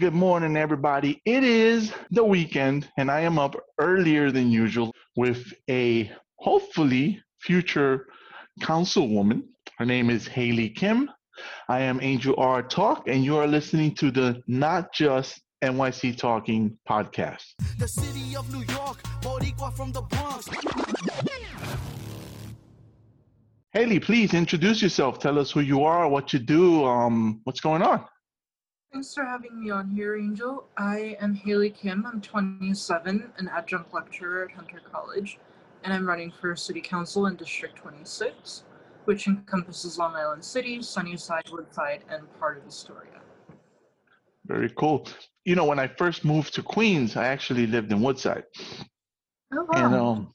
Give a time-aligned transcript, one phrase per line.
[0.00, 1.20] good morning, everybody.
[1.26, 8.06] It is the weekend, and I am up earlier than usual with a hopefully future
[8.62, 9.42] councilwoman.
[9.76, 11.10] Her name is Hailie Kim.
[11.68, 16.78] I am Angel R Talk, and you are listening to the Not Just NYC Talking
[16.88, 17.44] podcast.
[17.78, 20.48] The city of New York, Boricua from the Bronx.
[23.74, 25.18] Hailie, please introduce yourself.
[25.18, 28.02] Tell us who you are, what you do, um, what's going on.
[28.92, 30.64] Thanks for having me on here, Angel.
[30.76, 32.04] I am Hailie Kim.
[32.04, 35.38] I'm 27, an adjunct lecturer at Hunter College,
[35.84, 38.64] and I'm running for City Council in District 26,
[39.04, 43.20] which encompasses Long Island City, Sunnyside, Woodside, and part of Astoria.
[44.46, 45.06] Very cool.
[45.44, 48.42] You know, when I first moved to Queens, I actually lived in Woodside.
[49.54, 49.86] Oh, wow.
[49.86, 50.34] And um,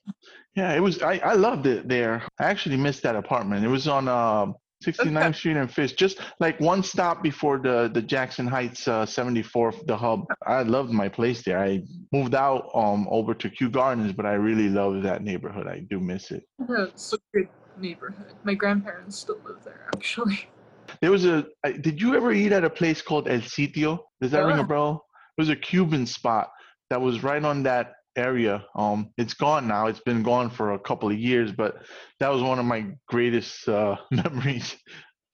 [0.56, 1.02] yeah, it was.
[1.02, 2.24] I, I loved it there.
[2.40, 3.66] I actually missed that apartment.
[3.66, 4.54] It was on uh,
[4.84, 5.32] 69th okay.
[5.34, 9.98] Street and Fish, just like one stop before the the Jackson Heights uh, 74th, the
[9.98, 10.26] hub.
[10.46, 11.60] I loved my place there.
[11.60, 15.68] I moved out um over to Kew Gardens, but I really love that neighborhood.
[15.68, 16.44] I do miss it.
[16.60, 18.34] Yeah, it's a good neighborhood.
[18.44, 20.50] My grandparents still live there, actually.
[21.02, 21.46] There was a.
[21.82, 24.00] Did you ever eat at a place called El Sitio?
[24.22, 24.48] Does that yeah.
[24.48, 25.04] ring a bell?
[25.36, 26.50] It was a Cuban spot
[26.90, 28.66] that was right on that area.
[28.76, 29.88] Um, it's gone now.
[29.88, 31.78] It's been gone for a couple of years, but
[32.20, 34.76] that was one of my greatest uh, memories.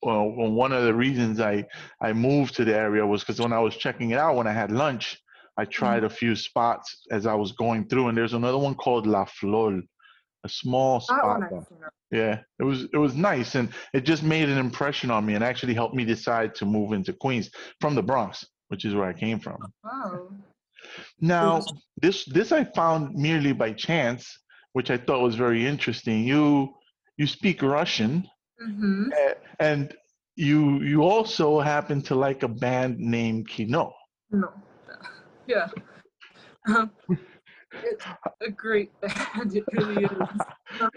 [0.01, 1.65] Well, one of the reasons I
[2.01, 4.53] I moved to the area was because when I was checking it out, when I
[4.53, 5.17] had lunch,
[5.57, 6.05] I tried mm-hmm.
[6.05, 9.79] a few spots as I was going through, and there's another one called La Flor,
[10.43, 11.41] a small spot.
[12.11, 15.43] Yeah, it was it was nice, and it just made an impression on me, and
[15.43, 19.13] actually helped me decide to move into Queens from the Bronx, which is where I
[19.13, 19.57] came from.
[19.83, 20.29] Wow.
[21.19, 21.61] Now,
[22.01, 24.27] this this I found merely by chance,
[24.73, 26.25] which I thought was very interesting.
[26.25, 26.73] You
[27.17, 28.27] you speak Russian,
[28.61, 29.09] mm-hmm.
[29.59, 29.93] and
[30.35, 33.93] you you also happen to like a band named Kino.
[34.31, 34.49] No,
[35.47, 35.69] yeah,
[36.67, 36.91] um,
[37.73, 38.05] it's
[38.41, 39.55] a great band.
[39.55, 40.11] It really is.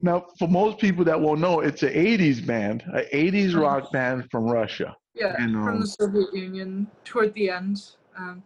[0.00, 3.60] now, for most people that won't know, it's an '80s band, an '80s mm-hmm.
[3.60, 4.94] rock band from Russia.
[5.14, 7.78] Yeah, and, um, from the Soviet Union toward the end.
[8.18, 8.42] Um,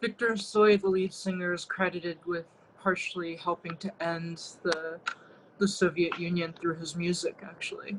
[0.00, 2.46] Viktor Tsoi, the lead singer, is credited with
[2.82, 4.98] partially helping to end the
[5.58, 7.40] the Soviet Union through his music.
[7.42, 7.98] Actually,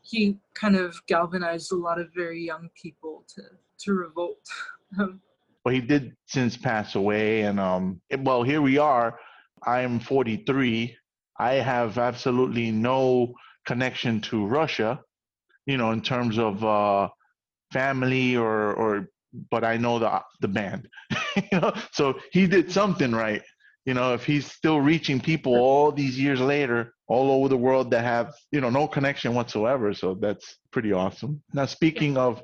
[0.00, 3.42] he kind of galvanized a lot of very young people to
[3.80, 4.46] to revolt.
[4.98, 9.18] well, he did since pass away, and um, well, here we are.
[9.66, 10.96] I'm 43.
[11.38, 13.34] I have absolutely no
[13.66, 15.00] connection to Russia,
[15.66, 17.08] you know, in terms of uh,
[17.70, 19.08] family or or
[19.50, 20.88] but I know the the band.
[21.36, 23.42] you know, so he did something right.
[23.84, 27.90] You know, if he's still reaching people all these years later, all over the world
[27.90, 29.92] that have you know no connection whatsoever.
[29.94, 31.42] So that's pretty awesome.
[31.52, 32.42] Now, speaking of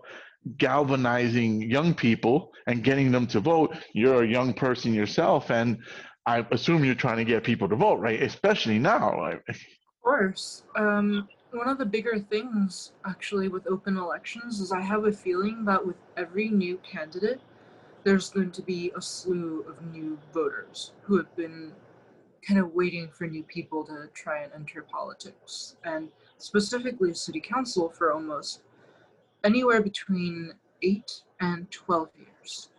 [0.56, 5.78] galvanizing young people and getting them to vote, you're a young person yourself, and
[6.26, 8.22] I assume you're trying to get people to vote, right?
[8.22, 9.32] Especially now.
[9.48, 9.56] Of
[10.02, 10.62] course.
[10.76, 15.64] Um, one of the bigger things actually with open elections is I have a feeling
[15.64, 17.40] that with every new candidate,
[18.04, 21.72] there's going to be a slew of new voters who have been
[22.46, 27.88] kind of waiting for new people to try and enter politics, and specifically city council
[27.88, 28.62] for almost
[29.44, 32.70] anywhere between 8 and 12 years.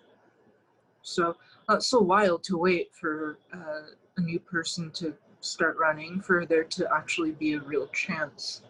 [1.02, 1.36] So
[1.68, 6.64] that's a wild to wait for uh, a new person to start running for there
[6.66, 8.62] to actually be a real chance.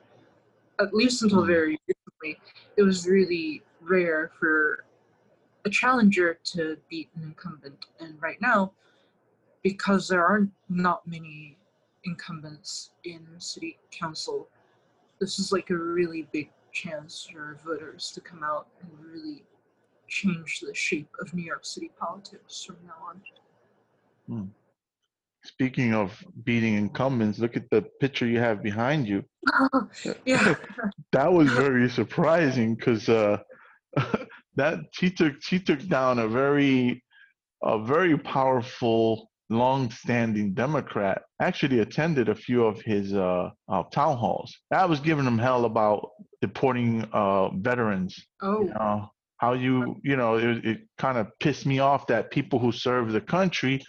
[0.79, 1.47] At least until hmm.
[1.47, 2.41] very recently,
[2.77, 4.85] it was really rare for
[5.65, 7.85] a challenger to beat an incumbent.
[7.99, 8.71] And right now,
[9.63, 11.57] because there are not many
[12.05, 14.47] incumbents in city council,
[15.19, 19.43] this is like a really big chance for voters to come out and really
[20.07, 23.21] change the shape of New York City politics from now on.
[24.27, 24.49] Hmm.
[25.43, 26.11] Speaking of
[26.43, 29.23] beating incumbents, look at the picture you have behind you.
[29.53, 29.89] Oh,
[30.25, 30.55] yeah.
[31.11, 33.37] that was very surprising because uh,
[34.55, 37.03] that she took she took down a very
[37.63, 41.23] a very powerful long-standing Democrat.
[41.41, 44.55] Actually, attended a few of his uh, uh, town halls.
[44.71, 46.09] I was giving him hell about
[46.41, 48.15] deporting uh, veterans.
[48.41, 48.61] Oh.
[48.61, 52.59] You know, how you you know it, it kind of pissed me off that people
[52.59, 53.81] who serve the country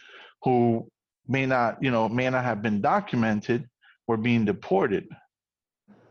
[0.42, 0.88] who
[1.30, 3.68] may not, you know, may not have been documented
[4.06, 5.06] were being deported.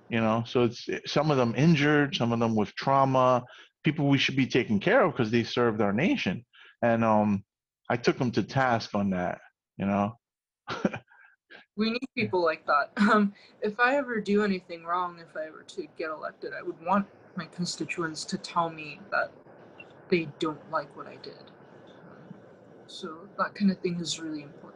[0.09, 3.43] You know, so it's some of them injured, some of them with trauma,
[3.83, 6.45] people we should be taking care of because they served our nation.
[6.81, 7.43] And um,
[7.89, 9.39] I took them to task on that.
[9.77, 10.17] You know.
[11.75, 12.91] we need people like that.
[13.11, 16.79] Um, if I ever do anything wrong, if I ever to get elected, I would
[16.85, 19.31] want my constituents to tell me that
[20.09, 21.51] they don't like what I did.
[22.87, 24.68] So that kind of thing is really important.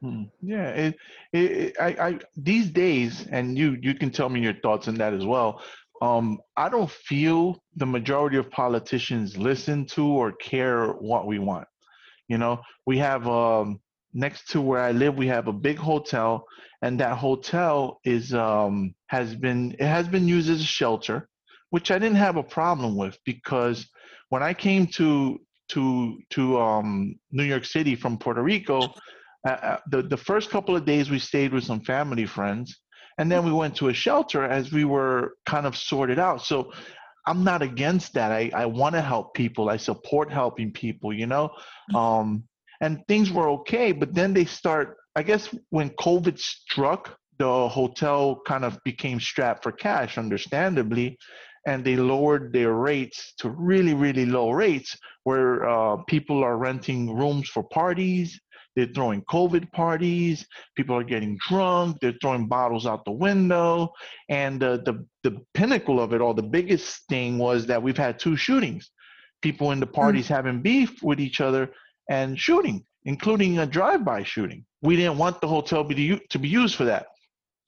[0.00, 0.24] Hmm.
[0.40, 0.96] Yeah, it,
[1.32, 5.12] it, I, I, these days, and you, you can tell me your thoughts on that
[5.12, 5.62] as well.
[6.00, 11.66] Um, I don't feel the majority of politicians listen to or care what we want.
[12.28, 13.80] You know, we have um,
[14.14, 16.46] next to where I live, we have a big hotel,
[16.82, 21.28] and that hotel is um, has been it has been used as a shelter,
[21.70, 23.88] which I didn't have a problem with because
[24.28, 25.40] when I came to
[25.70, 28.94] to to um, New York City from Puerto Rico,
[29.46, 32.80] uh, uh, the the first couple of days we stayed with some family friends,
[33.18, 36.42] and then we went to a shelter as we were kind of sorted out.
[36.42, 36.72] So
[37.28, 38.32] I'm not against that.
[38.32, 39.68] I, I want to help people.
[39.68, 41.50] I support helping people, you know?
[41.94, 42.44] Um,
[42.80, 48.40] and things were okay, but then they start, I guess when COVID struck, the hotel
[48.46, 51.18] kind of became strapped for cash, understandably,
[51.66, 57.14] and they lowered their rates to really, really low rates where uh, people are renting
[57.14, 58.40] rooms for parties
[58.78, 60.46] they're throwing COVID parties.
[60.76, 61.96] People are getting drunk.
[62.00, 63.92] They're throwing bottles out the window.
[64.28, 68.20] And uh, the the pinnacle of it all, the biggest thing was that we've had
[68.20, 68.88] two shootings.
[69.42, 69.92] People in the hmm.
[69.92, 70.34] parties mm-hmm.
[70.34, 71.72] having beef with each other
[72.08, 74.64] and shooting, including a drive-by shooting.
[74.80, 77.06] We didn't want the hotel be to be used for that.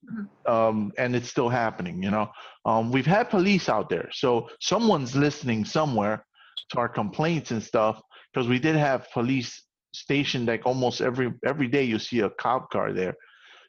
[0.09, 0.53] Mm-hmm.
[0.53, 2.31] Um, and it's still happening, you know.
[2.65, 6.25] Um, we've had police out there, so someone's listening somewhere
[6.71, 8.01] to our complaints and stuff
[8.33, 12.71] because we did have police stationed like almost every every day you see a cop
[12.71, 13.15] car there.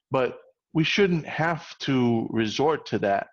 [0.09, 0.37] But
[0.73, 3.27] we shouldn't have to resort to that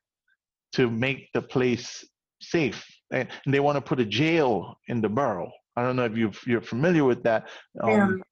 [0.73, 2.05] to make the place
[2.41, 2.85] safe.
[3.11, 5.51] And, they want to put a jail in the borough.
[5.77, 7.49] I don't know if you you're familiar with that
[7.83, 8.23] um,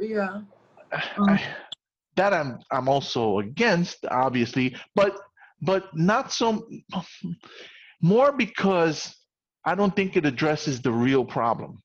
[0.00, 0.28] yeah, yeah.
[0.28, 0.46] Um,
[1.28, 1.42] I,
[2.16, 5.16] that i'm i'm also against obviously but
[5.60, 6.68] but not so
[8.02, 9.16] more because
[9.64, 11.82] i don't think it addresses the real problem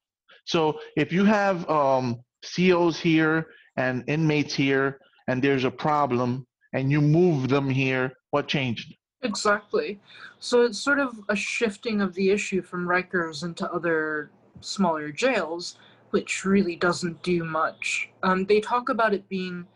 [0.48, 2.22] so if you have um,
[2.56, 8.48] COs here and inmates here, and there's a problem, and you move them here, what
[8.48, 8.96] changed?
[9.24, 10.00] Exactly.
[10.40, 15.78] So it's sort of a shifting of the issue from Rikers into other smaller jails,
[16.12, 18.10] which really doesn't do much.
[18.24, 19.68] Um, they talk about it being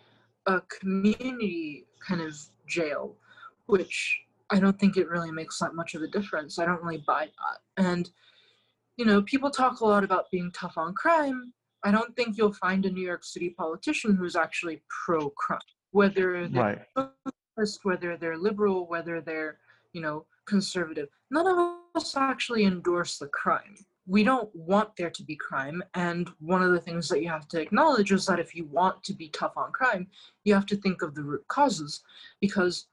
[0.46, 2.34] a community kind of
[2.66, 3.18] jail,
[3.66, 6.60] which I don't think it really makes that much of a difference.
[6.60, 7.84] I don't really buy that.
[7.84, 8.10] And
[8.98, 11.54] you know, people talk a lot about being tough on crime.
[11.84, 15.60] I don't think you'll find a New York City politician who's actually pro crime,
[15.92, 17.66] whether they're right.
[17.84, 19.58] whether they're liberal, whether they're,
[19.94, 21.10] you know, conservative.
[21.32, 23.76] None of us actually endorse the crime.
[24.08, 25.82] We don't want there to be crime.
[25.94, 29.04] And one of the things that you have to acknowledge is that if you want
[29.06, 30.08] to be tough on crime,
[30.44, 32.02] you have to think of the root causes.
[32.42, 32.88] Because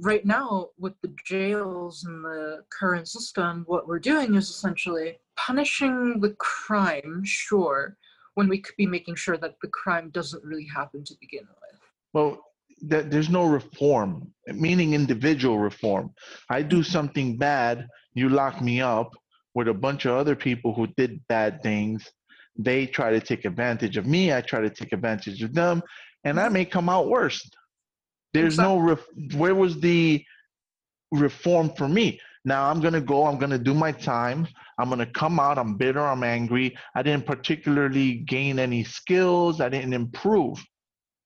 [0.00, 6.20] right now with the jails and the current system what we're doing is essentially punishing
[6.20, 7.96] the crime sure
[8.34, 11.80] when we could be making sure that the crime doesn't really happen to begin with
[12.12, 12.40] well
[12.82, 16.10] that there's no reform meaning individual reform
[16.50, 16.92] i do mm-hmm.
[16.92, 19.10] something bad you lock me up
[19.54, 22.10] with a bunch of other people who did bad things
[22.58, 25.82] they try to take advantage of me i try to take advantage of them
[26.24, 26.54] and i mm-hmm.
[26.54, 27.48] may come out worse
[28.36, 28.74] there's exactly.
[28.74, 30.22] no ref- where was the
[31.10, 32.20] reform for me?
[32.46, 33.26] Now I'm gonna go.
[33.26, 34.46] I'm gonna do my time.
[34.78, 35.58] I'm gonna come out.
[35.58, 36.00] I'm bitter.
[36.00, 36.76] I'm angry.
[36.94, 39.60] I didn't particularly gain any skills.
[39.60, 40.58] I didn't improve.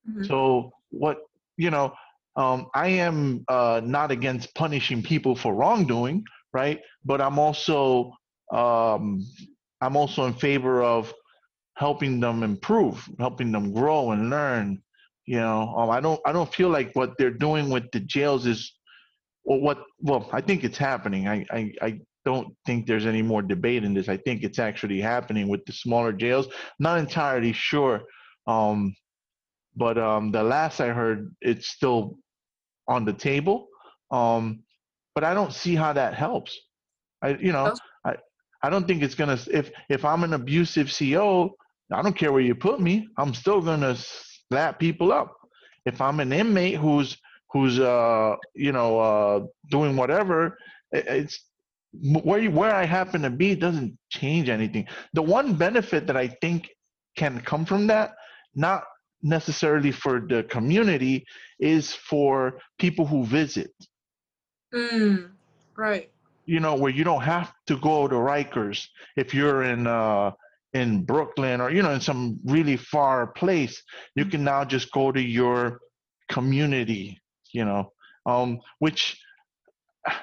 [0.08, 0.24] Mm-hmm.
[0.24, 1.18] So what
[1.58, 1.92] you know,
[2.36, 6.80] um, I am uh, not against punishing people for wrongdoing, right?
[7.04, 8.12] But I'm also
[8.50, 9.22] um,
[9.82, 11.12] I'm also in favor of
[11.74, 14.82] helping them improve, helping them grow and learn,
[15.26, 18.46] you know, um, I don't I don't feel like what they're doing with the jails
[18.46, 18.72] is
[19.50, 21.26] well what well I think it's happening.
[21.26, 24.08] I, I, I don't think there's any more debate in this.
[24.08, 26.46] I think it's actually happening with the smaller jails.
[26.78, 28.02] Not entirely sure.
[28.46, 28.94] Um,
[29.74, 32.16] but um, the last I heard, it's still
[32.86, 33.68] on the table.
[34.12, 34.62] Um,
[35.14, 36.56] but I don't see how that helps.
[37.22, 38.16] I, you know, I,
[38.62, 39.38] I don't think it's gonna.
[39.50, 41.50] If if I'm an abusive CO,
[41.92, 43.08] I don't care where you put me.
[43.18, 45.36] I'm still gonna slap people up.
[45.86, 47.16] If I'm an inmate who's
[47.52, 49.40] who's uh you know uh
[49.70, 50.58] doing whatever,
[50.92, 51.40] it's
[51.92, 54.86] where you, where I happen to be doesn't change anything.
[55.12, 56.68] The one benefit that I think
[57.16, 58.12] can come from that,
[58.54, 58.84] not
[59.22, 61.24] necessarily for the community,
[61.58, 63.72] is for people who visit.
[64.72, 65.30] Mm,
[65.76, 66.10] right.
[66.46, 70.32] You know, where you don't have to go to Rikers if you're in uh
[70.72, 73.82] in Brooklyn or you know in some really far place,
[74.14, 75.80] you can now just go to your
[76.28, 77.19] community,
[77.52, 77.92] you know,
[78.26, 79.18] um, which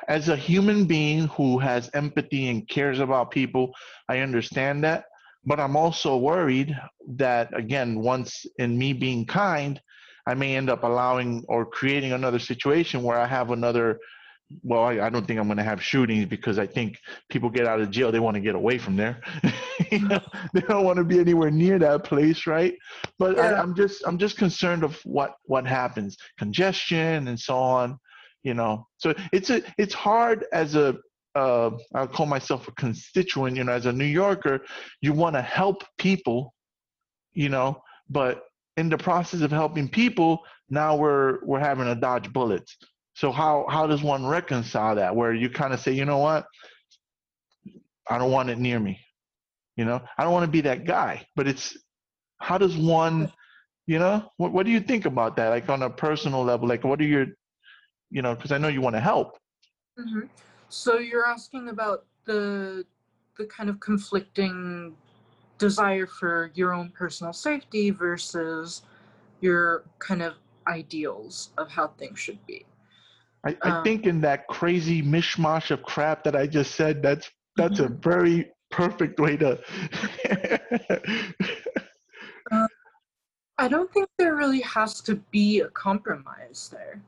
[0.08, 3.74] as a human being who has empathy and cares about people,
[4.10, 5.06] I understand that.
[5.46, 6.78] But I'm also worried
[7.16, 9.80] that, again, once in me being kind,
[10.28, 14.00] I may end up allowing or creating another situation where I have another.
[14.64, 16.98] Well, I, I don't think I'm going to have shootings because I think
[17.30, 19.22] people get out of jail, they want to get away from there.
[19.92, 20.22] you know,
[20.54, 22.76] they don't want to be anywhere near that place, right?
[23.20, 23.44] But Yeah.
[23.44, 28.00] I, I'm just I'm just concerned of what what happens, congestion and so on
[28.48, 30.96] you know so it's a it's hard as a
[31.36, 34.62] uh, i'll call myself a constituent you know as a new yorker
[35.02, 36.54] you want to help people
[37.34, 38.44] you know but
[38.78, 40.40] in the process of helping people
[40.70, 42.78] now we're we're having to dodge bullets
[43.18, 46.46] so how how does one reconcile that where you kind of say you know what?
[48.08, 49.00] I don't want it near me
[49.76, 50.02] you know?
[50.18, 51.76] I don't want to be that guy but it's
[52.38, 53.32] how does one
[53.88, 54.30] you know?
[54.38, 56.68] What, what do you think about that like on a personal level?
[56.68, 57.26] Like what are your
[58.12, 59.38] you know, because I know you want to help.
[59.98, 60.22] hmm
[60.70, 62.86] So you're asking about the
[63.38, 64.96] the kind of conflicting
[65.58, 68.84] desire for your own personal safety versus
[69.42, 70.36] your kind of
[70.68, 72.66] ideals of how things should be.
[73.48, 77.32] I, I Um, think in that crazy mishmash of crap that I just said, that's
[77.56, 79.60] that's a very perfect way to.
[83.60, 87.02] I don't think there really has to be a compromise there.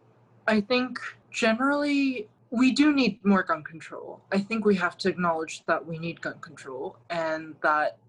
[0.48, 0.98] I think
[1.30, 4.22] generally we do need more gun control.
[4.32, 8.00] I think we have to acknowledge that we need gun control and that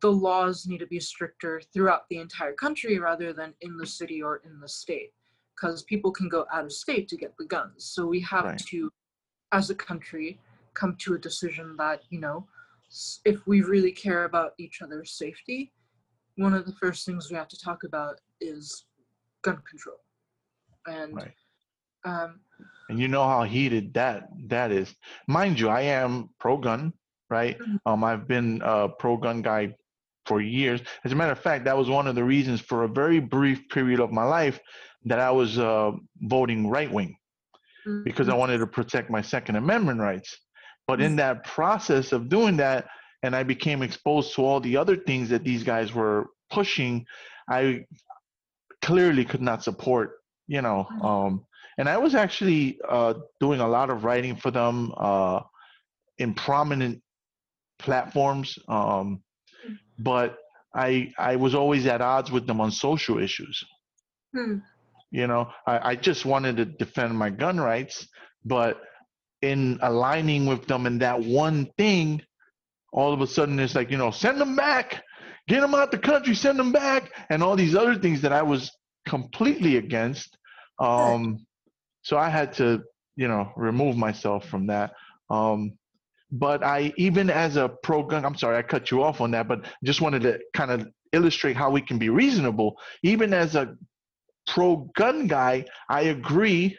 [0.00, 4.22] the laws need to be stricter throughout the entire country rather than in the city
[4.22, 5.12] or in the state
[5.56, 7.84] because people can go out of state to get the guns.
[7.84, 8.58] So we have Right.
[8.68, 8.90] to,
[9.52, 10.38] as a country,
[10.74, 12.46] come to a decision that, you know,
[13.24, 15.72] if we really care about each other's safety,
[16.36, 18.84] one of the first things we have to talk about is
[19.42, 20.00] gun control.
[20.86, 21.34] And Right.
[22.04, 22.40] um,
[22.88, 24.94] and you know how heated that that is.
[25.26, 26.92] Mind you, I am pro gun,
[27.30, 27.58] right?
[27.58, 27.80] Mhm.
[27.84, 29.74] Um, I've been a pro gun guy
[30.26, 30.82] for years.
[31.02, 33.68] As a matter of fact, that was one of the reasons for a very brief
[33.70, 34.60] period of my life
[35.06, 37.16] that I was uh, voting right wing
[38.04, 40.36] because I mhm, wanted to protect my Second Amendment rights.
[40.86, 42.86] But in that process of doing that,
[43.22, 47.06] and I became exposed to all the other things that these guys were pushing,
[47.50, 47.84] I
[48.82, 50.86] clearly could not support, you know.
[50.90, 51.02] Mhm.
[51.02, 51.46] Um,
[51.78, 55.40] and I was actually uh, doing a lot of writing for them uh,
[56.18, 57.02] in prominent
[57.78, 59.22] platforms, um,
[59.64, 59.78] Mhm.
[59.98, 60.38] but
[60.74, 63.62] I I was always at odds with them on social issues.
[64.32, 64.58] hmm,
[65.16, 68.06] You know, I, I just wanted to defend my gun rights,
[68.44, 68.82] but
[69.40, 72.20] in aligning with them in that one thing,
[72.92, 75.02] all of a sudden it's like, you know, send them back,
[75.48, 78.42] get them out the country, send them back, and all these other things that I
[78.42, 78.70] was
[79.08, 80.36] completely against.
[80.78, 81.46] Um,
[82.02, 82.82] so I had to,
[83.16, 84.92] you know, remove myself from that.
[85.30, 85.78] Um,
[86.30, 89.48] but I, even as a pro gun, I'm sorry, I cut you off on that,
[89.48, 92.76] but just wanted to kind of illustrate how we can be reasonable.
[93.02, 93.76] Even as a
[94.46, 96.78] pro gun guy, I agree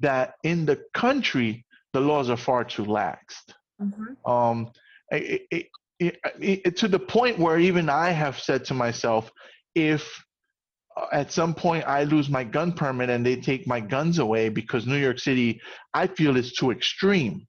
[0.00, 3.54] that in the country, the laws are far too laxed.
[3.80, 4.70] mhm, Um,
[5.10, 9.30] it, it, it, to the point where even I have said to myself,
[9.74, 10.24] if
[10.96, 14.48] uh, at some point I lose my gun permit and they take my guns away
[14.48, 15.60] because New York City,
[15.94, 17.46] I feel is too extreme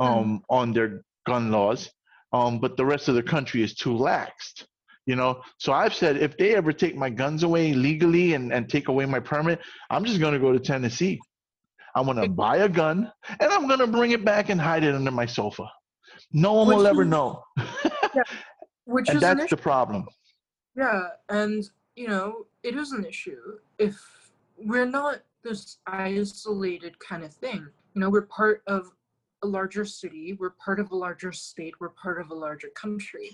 [0.00, 1.90] um, on their gun laws,
[2.32, 4.66] um, but the rest of the country is too laxed.
[5.08, 8.68] You know, so I've said if they ever take my guns away legally and, and
[8.68, 11.18] take away my permit, I'm just gonna go to Tennessee.
[11.94, 13.10] I'm gonna buy a gun
[13.40, 15.64] and I'm gonna bring it back and hide it under my sofa.
[16.34, 17.42] No one will Which ever is- know.
[18.84, 20.06] which and that's the problem.
[20.76, 21.64] Yeah, and
[21.96, 23.40] you know, it is an issue
[23.78, 23.98] if
[24.58, 27.66] we're not this isolated kind of thing.
[27.94, 28.90] You know, we're part of
[29.42, 33.30] a larger city, we're part of a larger state, we're part of a larger country.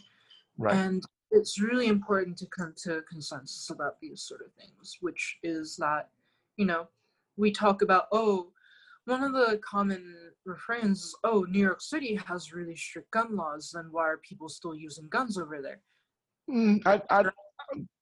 [0.57, 0.77] Right.
[0.77, 5.39] And it's really important to come to a consensus about these sort of things, which
[5.43, 6.09] is that,
[6.57, 6.87] you know,
[7.37, 8.49] we talk about, oh,
[9.07, 10.15] one of the common
[10.47, 14.49] refrains is, oh, New York City has really strict gun laws, then why are people
[14.49, 15.81] still using guns over there?
[16.51, 17.25] Mm, I, I,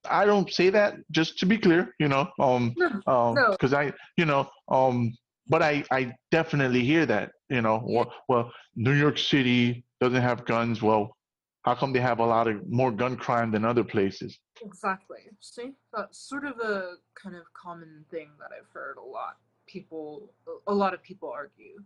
[0.08, 3.50] I don't say that just to be clear, you know, um, No, um, No.
[3.52, 5.12] because I, you know, um,
[5.48, 10.44] but I, I definitely hear that, you know, well, well, New York City doesn't have
[10.44, 10.82] guns.
[10.82, 11.16] Well,
[11.62, 14.38] how come they have a lot of more gun crime than other places?
[14.62, 15.18] Exactly.
[15.40, 19.36] See, that's sort of a kind of common thing that I've heard a lot.
[19.66, 20.32] People,
[20.66, 21.80] a lot of people argue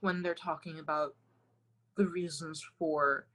[0.00, 1.14] when they're talking about
[1.96, 3.26] the reasons for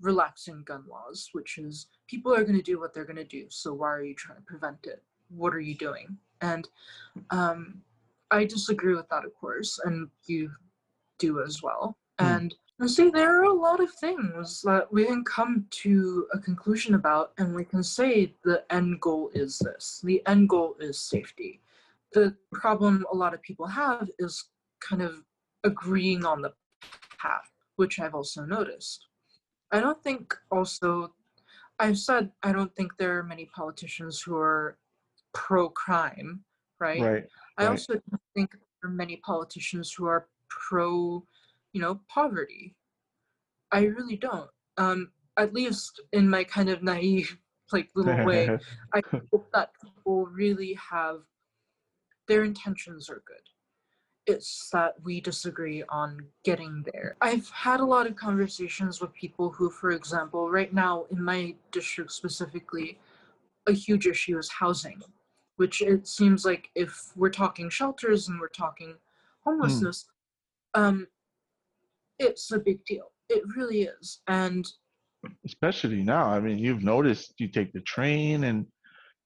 [0.00, 3.46] relaxing gun laws, which is people are going to do what they're going to do.
[3.48, 5.02] So why are you trying to prevent it?
[5.28, 6.18] What are you doing?
[6.42, 6.68] And
[7.30, 7.80] um,
[8.30, 9.80] I disagree with that, of course.
[9.84, 10.50] And you
[11.18, 11.96] do as well.
[12.18, 12.26] Hmm.
[12.26, 16.38] And I see there are a lot of things that we can come to a
[16.38, 20.02] conclusion about, and we can say the end goal is this.
[20.04, 21.62] The end goal is safety.
[22.12, 24.44] The problem a lot of people have is
[24.80, 25.22] kind of
[25.64, 26.52] agreeing on the
[27.18, 29.06] path, which I've also noticed.
[29.72, 31.12] I don't think also,
[31.78, 34.76] I've said I don't think there are many politicians who are
[35.32, 36.44] pro crime,
[36.78, 37.00] right?
[37.00, 37.24] Right.
[37.56, 37.70] I right.
[37.70, 41.24] also don't think there are many politicians who are pro,
[41.76, 42.74] you know, poverty.
[43.70, 44.48] I really don't.
[44.78, 47.36] Um, at least in my kind of naive,
[47.72, 48.48] like little way,
[48.94, 51.20] I hope that people really have
[52.28, 53.44] their intentions are good.
[54.26, 57.16] It's that we disagree on getting there.
[57.20, 61.54] I've had a lot of conversations with people who, for example, right now in my
[61.72, 62.98] district specifically,
[63.66, 65.02] a huge issue is housing,
[65.56, 68.94] which it seems like if we're talking shelters and we're talking
[69.44, 70.06] homelessness,
[70.72, 71.06] um,
[72.18, 73.12] it's a big deal.
[73.28, 74.20] It really is.
[74.26, 74.66] And
[75.44, 76.26] especially now.
[76.26, 78.66] I mean, you've noticed you take the train and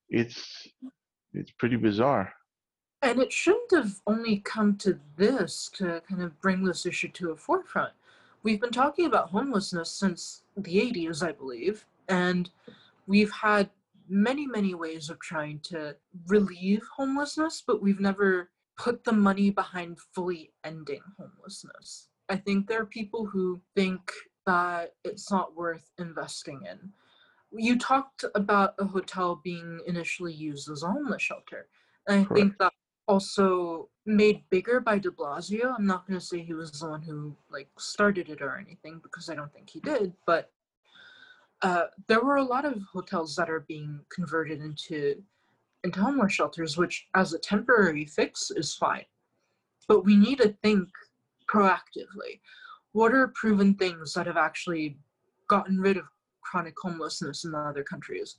[0.09, 0.67] it's
[1.33, 2.33] it's pretty bizarre.
[3.03, 7.31] and it shouldn't have only come to this to kind of bring this issue to
[7.31, 7.93] a forefront.
[8.43, 12.51] We've been talking about homelessness since the 80s, I believe, and
[13.07, 13.71] we've had
[14.09, 19.99] many, many ways of trying to relieve homelessness, but we've never put the money behind
[20.15, 22.09] fully ending homelessness.
[22.31, 24.01] I think there are people who think
[24.47, 26.79] that it's not worth investing in.
[27.53, 31.67] You talked about a hotel being initially used as a homeless shelter.
[32.07, 32.73] And I think that
[33.09, 35.75] also made bigger by de Blasio.
[35.77, 39.01] I'm not going to say he was the one who like started it or anything
[39.03, 40.53] because I don't think he did, but
[41.63, 45.23] uh, there were a lot of hotels that are being converted into
[45.83, 49.05] into homeless shelters, which as a temporary fix is fine.
[49.89, 50.89] But we need to think
[51.51, 52.41] proactively.
[52.93, 54.99] What are proven things that have actually
[55.49, 56.05] gotten rid of
[56.43, 58.37] chronic homelessness in other countries?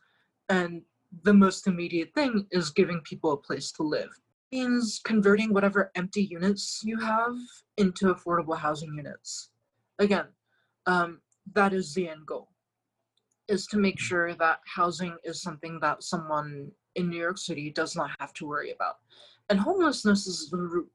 [0.50, 0.82] And
[1.24, 4.10] the most immediate thing is giving people a place to live
[4.52, 7.36] It means converting whatever empty units you have
[7.78, 9.52] into affordable housing units.
[10.00, 10.28] Again,
[10.86, 11.22] um,
[11.54, 12.50] that is the end goal,
[13.48, 17.96] is to make sure that housing is something that someone in New York City does
[17.96, 18.98] not have to worry about.
[19.50, 20.90] And homelessness is the root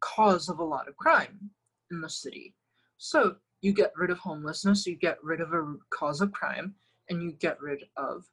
[0.00, 1.50] cause of a lot of crime
[1.90, 2.54] in the city.
[2.98, 6.74] So you get rid of homelessness, you get rid of a cause of crime,
[7.08, 8.24] and you get rid of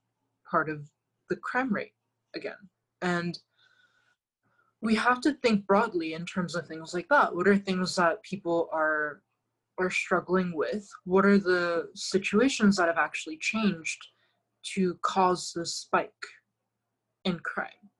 [0.49, 0.89] part of
[1.29, 1.93] the crime rate
[2.35, 2.69] again.
[3.01, 3.37] And
[4.81, 7.35] we have to think broadly in terms of things like that.
[7.35, 9.21] What are things that people are
[9.79, 10.89] are struggling with?
[11.05, 14.07] What are the situations that have actually changed
[14.73, 16.11] to cause this spike
[17.25, 17.91] in crime?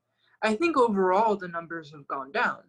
[0.42, 2.62] I think overall the numbers have gone down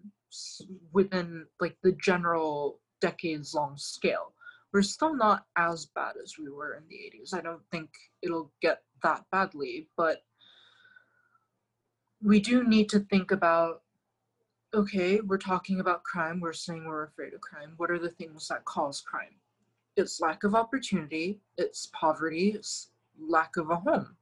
[0.92, 4.34] within like the general decades long scale.
[4.72, 7.32] We're still not as bad as we were in the 80s.
[7.32, 7.88] I don't think
[8.22, 10.22] it'll get that badly, but
[12.22, 13.82] we do need to think about
[14.74, 17.72] okay, we're talking about crime, we're saying we're afraid of crime.
[17.78, 19.36] What are the things that cause crime?
[19.96, 24.16] It's lack of opportunity, it's poverty, it's lack of a home.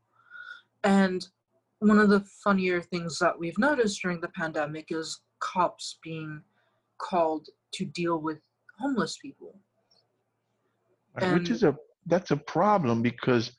[0.84, 1.26] And
[1.80, 6.42] one of the funnier things that we've noticed during the pandemic is cops being
[6.98, 8.38] called to deal with
[8.78, 9.58] homeless people.
[11.20, 13.52] Right, Which is a that's a problem because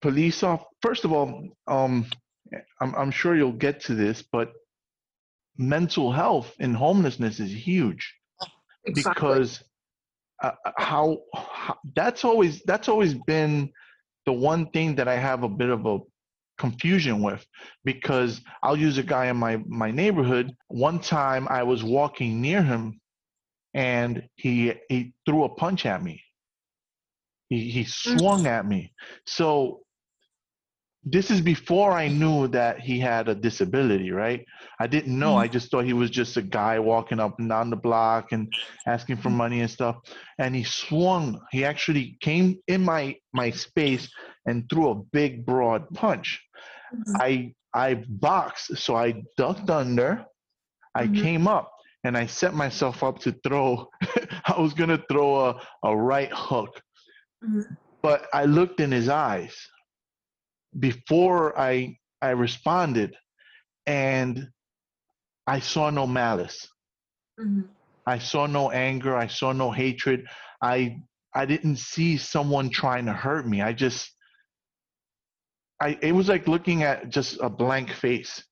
[0.00, 2.06] police off first of all, um
[2.80, 4.52] I'm I'm sure you'll get to this, but
[5.58, 8.14] mental health in homelessness is huge
[8.84, 9.14] Exactly.
[9.14, 9.62] because
[10.42, 13.72] uh, how, how that's always that's always been
[14.26, 15.98] the one thing that I have a bit of a
[16.58, 17.44] confusion with
[17.84, 20.54] because I'll use a guy in my my neighborhood.
[20.68, 23.00] One time I was walking near him
[23.74, 26.22] and he he threw a punch at me.
[27.48, 28.92] He he swung at me.
[29.26, 29.86] So
[31.08, 34.44] this is before I knew that he had a disability, right?
[34.80, 35.34] I didn't know.
[35.34, 35.44] Mm-hmm.
[35.44, 38.52] I just thought he was just a guy walking up and down the block and
[38.88, 39.38] asking for mm-hmm.
[39.38, 39.98] money and stuff.
[40.40, 41.40] And he swung.
[41.52, 44.10] He actually came in my my space
[44.46, 46.42] and threw a big broad punch.
[47.20, 50.24] I I boxed, so I ducked under.
[50.94, 51.22] I Mhm.
[51.22, 51.70] came up
[52.04, 53.88] and I set myself up to throw.
[54.46, 56.80] I was gonna throw a, a right hook,
[57.44, 57.76] Mhm.
[58.02, 59.54] but I looked in his eyes
[60.78, 63.14] before I I responded,
[63.86, 64.48] and
[65.46, 66.66] I saw no malice.
[67.38, 67.68] Mhm.
[68.06, 69.16] I saw no anger.
[69.16, 70.26] I saw no hatred.
[70.62, 70.98] I
[71.34, 73.60] I didn't see someone trying to hurt me.
[73.60, 74.15] I just
[75.80, 78.42] I it was like looking at just a blank face.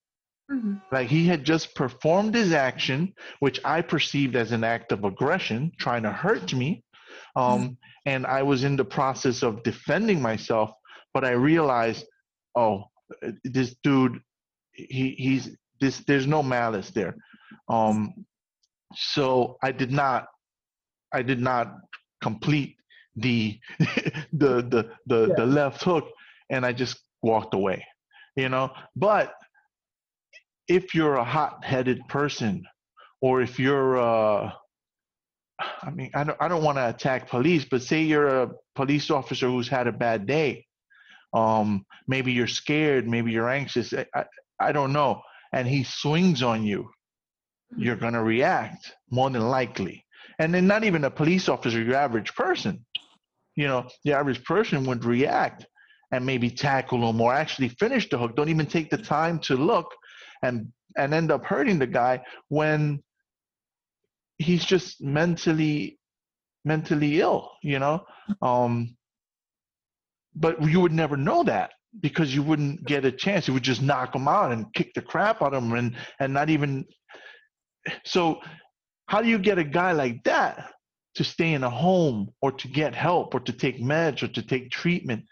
[0.51, 0.83] Mhm.
[0.93, 5.73] Like he had just performed his action, which I perceived as an act of aggression,
[5.79, 6.85] trying to hurt me.
[7.37, 10.71] Um, and I was in the process of defending myself,
[11.15, 12.05] but I realized,
[12.55, 12.85] oh,
[13.43, 14.21] this dude,
[14.73, 16.01] he he's this.
[16.07, 17.17] There's no malice there.
[17.69, 18.27] Um,
[18.95, 20.27] so I did not,
[21.13, 21.75] I did not
[22.23, 22.77] complete
[23.17, 23.59] the
[24.33, 25.35] the the the, Yeah.
[25.37, 26.05] the left hook,
[26.51, 27.85] and I just walked away.
[28.37, 29.35] You know, but
[30.69, 32.65] if you're a hot-headed person,
[33.21, 34.53] or if you're uh,
[35.83, 39.11] I mean, I don't, I don't want to attack police, but say you're a police
[39.11, 40.67] officer who's had a bad day.
[41.33, 43.93] Um, maybe you're scared, maybe you're anxious.
[43.93, 44.25] I, I,
[44.61, 45.21] I don't know.
[45.53, 46.91] And he swings on you.
[47.77, 50.05] You're going to react more than likely.
[50.39, 52.85] And then not even a police officer, your average person.
[53.57, 55.67] You know, the average person would react
[56.15, 58.37] and maybe tackle him or actually finish the hook.
[58.37, 59.93] Don't even take the time to look
[60.43, 63.03] and and end up hurting the guy when
[64.39, 65.99] he's just mentally
[66.65, 68.05] mentally ill you know?
[68.43, 68.97] Um
[70.37, 73.47] but you would never know that because you wouldn't get a chance.
[73.47, 76.33] You would just knock him out and kick the crap out of him and and
[76.33, 76.85] not even
[78.05, 78.41] so
[79.07, 80.71] how do you get a guy like that
[81.17, 84.43] to stay in a home or to get help or to take meds or to
[84.43, 85.25] take treatment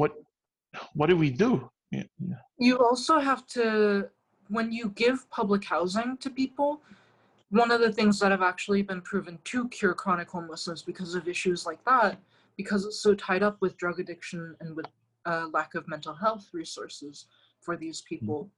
[0.00, 0.12] what
[0.94, 2.04] what do we do Yeah.
[2.66, 4.08] You also have to,
[4.56, 6.70] when you give public housing to people,
[7.50, 11.26] one of the things that have actually been proven to cure chronic homelessness because of
[11.26, 12.12] issues like that,
[12.56, 14.86] because it's so tied up with drug addiction and with
[15.26, 17.26] uh, lack of mental health resources
[17.64, 18.48] for these people,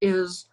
[0.00, 0.46] is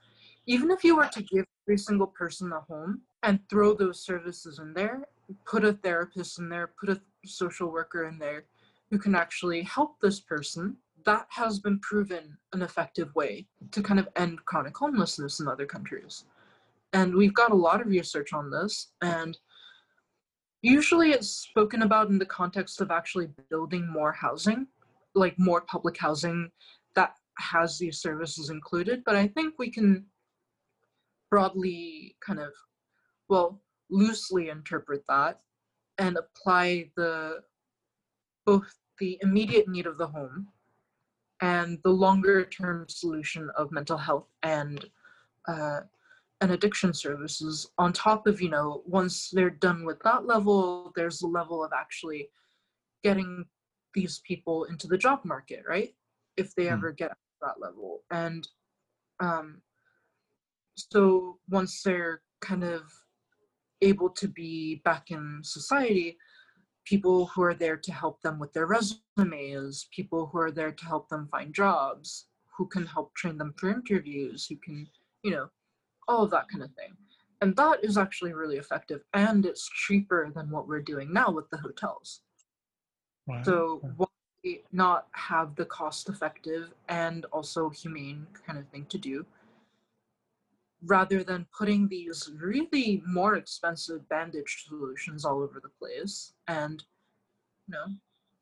[0.48, 4.58] even if you were to give every single person a home and throw those services
[4.64, 4.98] in there,
[5.46, 8.46] put a therapist in there, put a social worker in there
[8.94, 14.00] who can actually help this person, that has been proven an effective way to kind
[14.00, 16.26] of end chronic homelessness in other countries.
[16.94, 19.36] And we've got a lot of research on this, and
[20.62, 24.68] usually it's spoken about in the context of actually building more housing,
[25.16, 26.52] like more public housing
[26.96, 29.02] that has these services included.
[29.08, 30.06] But I think we can
[31.32, 32.52] broadly kind of,
[33.28, 35.40] well, loosely interpret that
[35.98, 37.40] and apply the
[38.46, 40.48] both the immediate need of the home
[41.42, 44.86] and the longer term solution of mental health and
[45.48, 45.82] uh,
[46.42, 51.20] and addiction services on top of you know once they're done with that level there's
[51.20, 52.30] the level of actually
[53.04, 53.46] getting
[53.94, 55.94] these people into the job market right
[56.38, 56.74] if they Hmm.
[56.74, 58.48] ever get to that level and
[59.20, 59.62] um,
[60.76, 62.82] so once they're kind of
[63.82, 66.18] able to be back in society
[66.86, 70.86] people who are there to help them with their resumes, people who are there to
[70.86, 74.88] help them find jobs, who can help train them for interviews, who can,
[75.24, 75.50] you know,
[76.08, 76.94] all of that kind of thing.
[77.42, 81.50] And that is actually really effective and it's cheaper than what we're doing now with
[81.50, 82.22] the hotels.
[83.28, 83.44] Wow.
[83.44, 84.06] So why
[84.72, 89.26] not have the cost effective and also humane kind of thing to do
[90.86, 96.84] rather than putting these really more expensive bandage solutions all over the place and
[97.68, 97.86] you know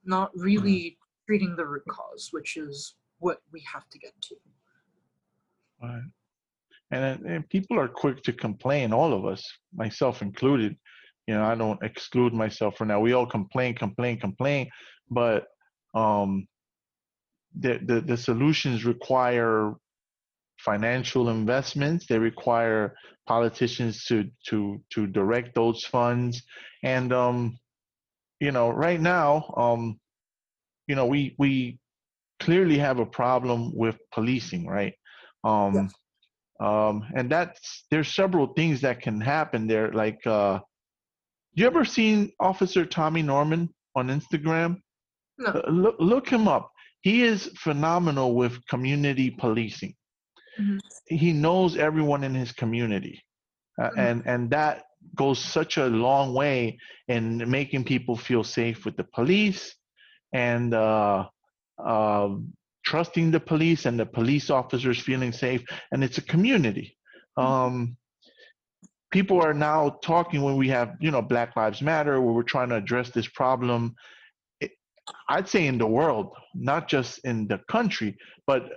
[0.03, 4.35] not really treating the root cause which is what we have to get to
[5.81, 6.01] Right.
[6.91, 10.75] And, and people are quick to complain, all of us, myself included.
[11.27, 13.01] You know, I don't exclude myself from that.
[13.01, 14.69] We all complain, complain, complain,
[15.09, 15.47] but
[15.93, 16.47] um,
[17.57, 19.73] the, the the solutions require
[20.65, 22.05] financial investments.
[22.07, 22.95] They require
[23.27, 26.41] politicians to to to direct those funds,
[26.83, 27.57] and um,
[28.39, 29.99] you know, right now, um,
[30.87, 31.79] you know, we we
[32.39, 34.93] clearly have a problem with policing, right?
[35.43, 35.93] Um, Yes.
[36.59, 39.91] um, and that's there's several things that can happen there.
[39.93, 40.59] Like, uh,
[41.53, 44.81] you ever seen Officer Tommy Norman on Instagram?
[45.37, 46.71] no Uh, look look him up.
[47.01, 49.95] He is phenomenal with community policing.
[50.59, 50.79] Mhm.
[51.05, 53.23] He knows everyone in his community,
[53.81, 53.97] uh, Mhm.
[53.97, 54.85] and and that
[55.15, 59.75] goes such a long way in making people feel safe with the police,
[60.33, 61.27] and uh,
[61.83, 65.63] um trusting the police and the police officers feeling safe.
[65.91, 66.97] And it's a community.
[67.37, 67.95] Um,
[69.11, 72.69] people are now talking when we have you know Black Lives Matter, where we're trying
[72.69, 73.95] to address this problem
[75.29, 78.69] I'd say in the world, not just in the country, but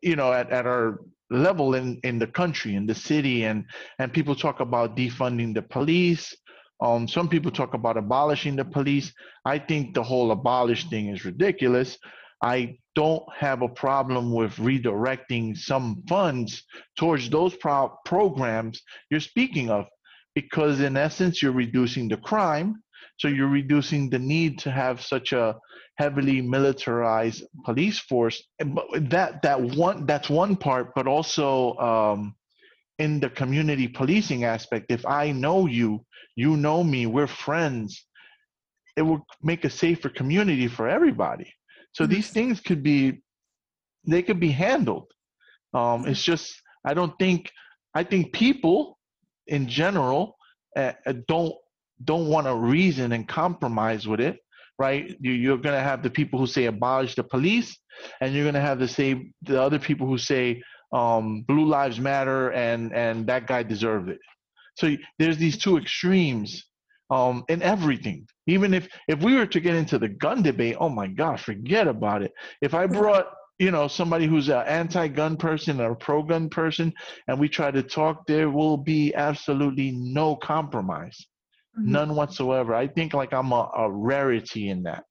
[0.00, 1.00] you know, at, at our
[1.32, 3.64] level in, in the country, in the city, and
[3.98, 6.34] and people talk about defunding the police.
[6.80, 9.12] Um, some people talk about abolishing the police.
[9.44, 11.96] I think the whole abolish thing is ridiculous.
[12.42, 16.64] I don't have a problem with redirecting some funds
[16.98, 19.86] towards those pro- programs you're speaking of
[20.34, 22.81] because in essence you're reducing the crime
[23.18, 25.56] so you're reducing the need to have such a
[25.96, 28.42] heavily militarized police force.
[28.58, 28.78] And
[29.10, 32.34] that that one that's one part but also um,
[32.98, 36.04] in the community policing aspect if i know you
[36.36, 38.06] you know me we're friends
[38.96, 41.52] it will make a safer community for everybody.
[41.92, 43.22] So these things could be
[44.06, 45.06] they could be handled.
[45.74, 46.52] Um, it's just
[46.84, 47.50] i don't think
[47.94, 48.98] i think people
[49.46, 50.36] in general
[50.76, 50.92] uh,
[51.26, 51.54] don't
[52.04, 54.38] don't want to reason and compromise with it
[54.78, 57.78] right you, you're going to have the people who say abolish the police
[58.20, 60.62] and you're going to have the same the other people who say
[60.92, 64.18] um, blue lives matter and and that guy deserved it
[64.76, 66.64] so there's these two extremes
[67.12, 68.26] um, in everything.
[68.46, 71.86] Even if if we were to get into the gun debate, oh my God, forget
[71.86, 72.32] about it.
[72.60, 73.26] If I brought
[73.58, 76.92] you know somebody who's an anti-gun person or a pro-gun person,
[77.28, 81.26] and we try to talk, there will be absolutely no compromise,
[81.78, 81.92] mm-hmm.
[81.92, 82.74] none whatsoever.
[82.74, 85.04] I think like I'm a, a rarity in that,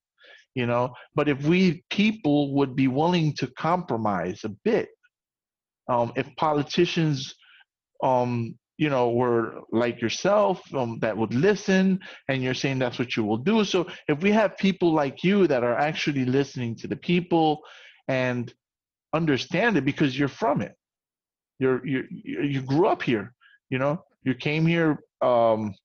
[0.56, 0.94] you know.
[1.16, 4.90] But if we people would be willing to compromise a bit,
[5.88, 7.34] um, if politicians
[8.04, 13.16] um, you know, were like yourself um, that would listen, and you're saying that's what
[13.16, 13.64] you will do.
[13.64, 17.60] So if we have people like you that are actually listening to the people
[18.08, 18.52] and
[19.14, 20.74] understand it because you're from it,
[21.60, 23.36] you're you you grew up here,
[23.70, 25.76] you know, you came here um,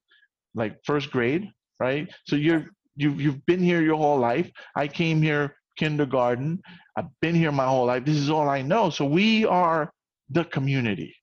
[0.57, 2.13] like first grade, right?
[2.27, 2.67] So you're
[2.97, 4.51] you've you've been here your whole life.
[4.75, 6.61] I came here kindergarten.
[6.97, 8.05] I've been here my whole life.
[8.05, 8.91] This is all I know.
[8.91, 9.93] So we are
[10.31, 11.15] the community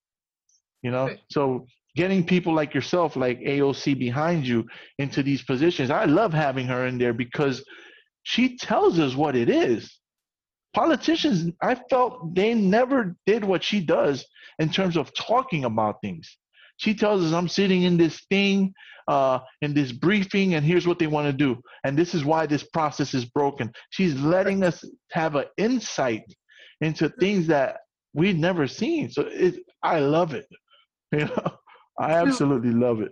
[0.84, 1.66] you know so
[1.96, 4.66] getting people like yourself like aoc behind you
[5.00, 7.66] into these positions i love having her in there because
[8.24, 10.00] she tells us what it is
[10.74, 14.26] politicians i felt they never did what she does
[14.60, 16.38] in terms of talking about things
[16.78, 18.74] she tells us i'm sitting in this thing
[19.08, 21.62] uh, in this briefing and here's what they want to do.
[21.84, 23.72] And this is why this process is broken.
[23.90, 26.24] She's letting us have an insight
[26.82, 27.78] into things that
[28.14, 29.10] we've never seen.
[29.10, 30.48] So it, i love it
[31.12, 31.58] You know,
[32.00, 33.12] I absolutely love it.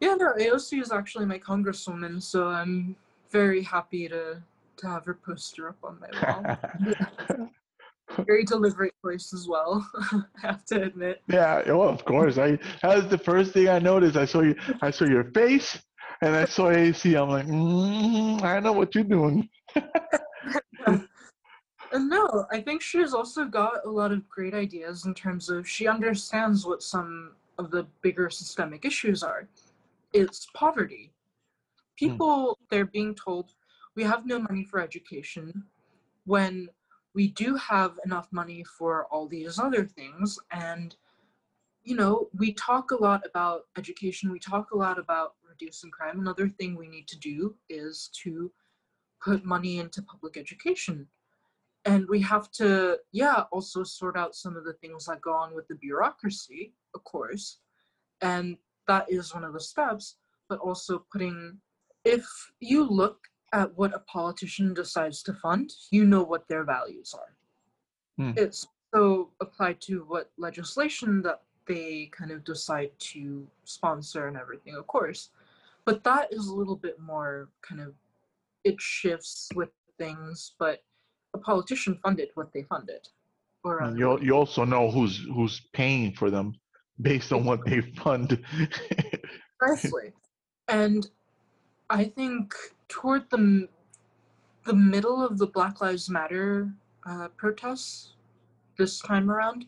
[0.00, 2.96] Yeah, no, AOC is actually my congresswoman, so I'm
[3.30, 4.42] very happy to
[4.78, 7.48] to have her poster up on my wall.
[8.26, 9.86] very deliberate choice as well.
[10.12, 11.22] I have to admit.
[11.28, 12.38] Yeah, well, of course.
[12.38, 14.16] I that was the first thing I noticed.
[14.16, 14.54] I saw you.
[14.82, 15.78] I saw your face,
[16.22, 17.14] and I saw AC.
[17.14, 19.48] I'm like, mm, I know what you're doing.
[21.92, 25.68] And no, I think she's also got a lot of great ideas in terms of
[25.68, 29.48] she understands what some of the bigger systemic issues are.
[30.12, 31.12] It's poverty.
[31.98, 32.06] Hmm.
[32.06, 33.52] People, they're being told,
[33.96, 35.64] we have no money for education
[36.24, 36.68] when
[37.18, 40.38] we do have enough money for all these other things.
[40.52, 40.94] And,
[41.82, 46.20] you know, we talk a lot about education, we talk a lot about reducing crime.
[46.20, 48.52] Another thing we need to do is to
[49.20, 51.08] put money into public education
[51.84, 55.54] and we have to yeah also sort out some of the things that go on
[55.56, 57.58] with the bureaucracy of course
[58.20, 61.58] and that is one of the steps but also putting
[62.04, 62.24] if
[62.60, 63.18] you look
[63.52, 67.34] at what a politician decides to fund you know what their values are
[68.16, 68.32] hmm.
[68.36, 74.74] it's so applied to what legislation that they kind of decide to sponsor and everything
[74.74, 75.30] of course
[75.84, 77.94] but that is a little bit more kind of
[78.64, 80.82] it shifts with things but
[81.34, 83.08] a politician funded what they funded.
[83.64, 86.54] Or um, you you also know who's who's paying for them
[87.00, 88.42] based on what they fund.
[89.58, 90.12] Precisely,
[90.68, 91.08] and
[91.90, 92.54] I think
[92.88, 93.68] toward the
[94.64, 96.70] the middle of the Black Lives Matter
[97.08, 98.14] uh, protests
[98.76, 99.64] this time around,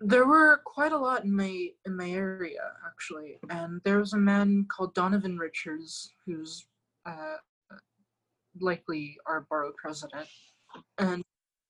[0.00, 4.18] there were quite a lot in my in my area actually, and there was a
[4.18, 6.66] man called Donovan Richards who's
[7.06, 7.36] uh,
[8.60, 10.26] likely our borough president,
[10.98, 11.22] and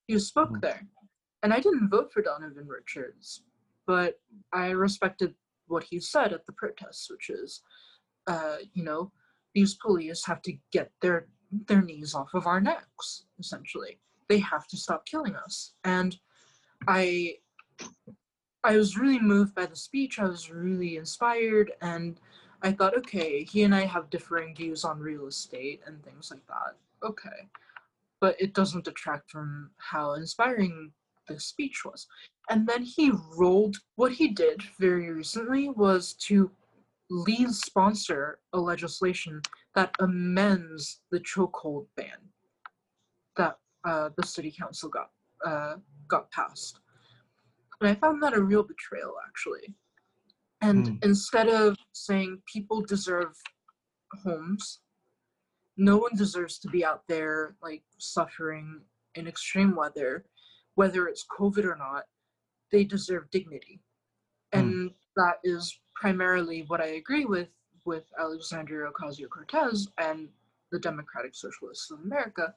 [0.07, 0.61] he spoke mm-hmm.
[0.61, 0.87] there.
[1.43, 3.43] And I didn't vote for Donovan Richards,
[3.87, 4.21] but
[4.53, 5.35] I respected
[5.69, 7.63] what he said at the protests, which is,
[8.27, 9.13] uh, you know,
[9.55, 11.27] these police have to get their
[11.67, 13.25] their knees off of our necks.
[13.39, 15.75] Essentially, they have to stop killing us.
[15.85, 16.17] And
[16.87, 17.37] I,
[18.63, 20.19] I was really moved by the speech.
[20.19, 22.21] I was really inspired, and
[22.63, 26.47] I thought, okay, he and I have differing views on real estate and things like
[26.47, 26.77] that.
[27.03, 27.49] Okay.
[28.21, 30.93] But it doesn't detract from how inspiring
[31.27, 32.07] the speech was.
[32.51, 36.51] And then he rolled what he did very recently was to
[37.11, 39.43] lead sponsor a legislation
[39.75, 42.19] that amends the chokehold ban.
[43.37, 45.11] that uh, the city council got
[45.47, 45.77] uh,
[46.09, 46.81] got passed,
[47.81, 49.75] and I found that a real betrayal actually.
[50.61, 51.05] And Mm.
[51.05, 53.35] instead of saying people deserve
[54.23, 54.81] homes,
[55.79, 58.83] no one deserves to be out there like suffering
[59.15, 60.27] in extreme weather,
[60.75, 62.05] whether it's COVID or not.
[62.73, 63.81] They deserve dignity,
[64.53, 64.59] Mm.
[64.59, 67.49] and that is primarily what I agree with
[67.85, 70.29] with Alexandria Ocasio Cortez and
[70.73, 72.55] the Democratic Socialists of America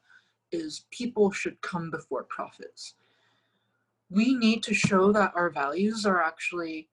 [0.52, 2.96] is people should come before profits.
[4.10, 6.88] We need to show that our values are actually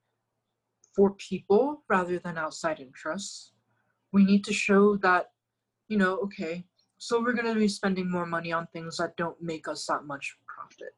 [0.94, 3.52] for people rather than outside interests.
[4.12, 5.30] We need to show that,
[5.88, 6.64] you know, okay,
[6.98, 10.04] so we're going to be spending more money on things that don't make us that
[10.04, 10.94] much profit.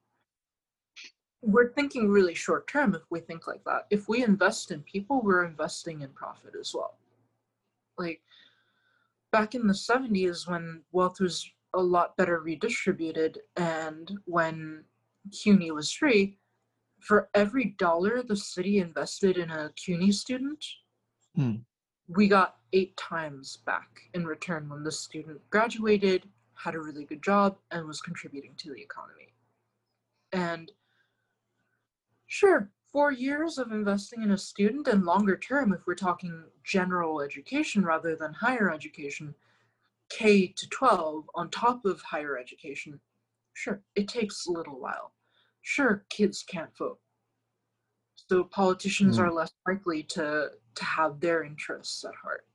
[1.43, 3.87] We're thinking really short term if we think like that.
[3.91, 6.97] If we invest in people, we're investing in profit as well.
[7.99, 8.23] Like
[9.33, 14.85] back in the 70s when wealth was a lot better redistributed and when
[15.33, 16.39] CUNY was free,
[17.01, 20.65] for every dollar the city invested in a CUNY student,
[21.35, 21.57] Hmm.
[22.09, 27.23] we got eight times back in return when the student graduated, had a really good
[27.23, 29.33] job, and was contributing to the economy.
[30.33, 30.71] And
[32.33, 37.21] sure, four years of investing in a student and longer term, if we're talking general
[37.21, 39.35] education rather than higher education,
[40.09, 42.99] K to 12 on top of higher education,
[43.53, 45.13] sure, it takes a little while.
[45.61, 46.99] Sure, kids can't vote.
[48.31, 49.25] So politicians Mm.
[49.25, 52.47] are less likely to, to have their interests at heart.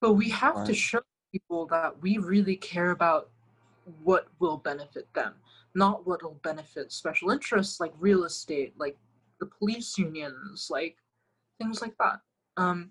[0.00, 3.30] But we have to show people that we really care about
[4.02, 5.34] what will benefit them,
[5.74, 8.96] not what will benefit special interests like real estate, like
[9.40, 10.96] the police unions, like
[11.58, 12.20] things like that.
[12.56, 12.90] Um,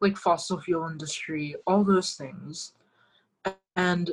[0.00, 2.72] like fossil fuel industry, all those things.
[3.76, 4.10] And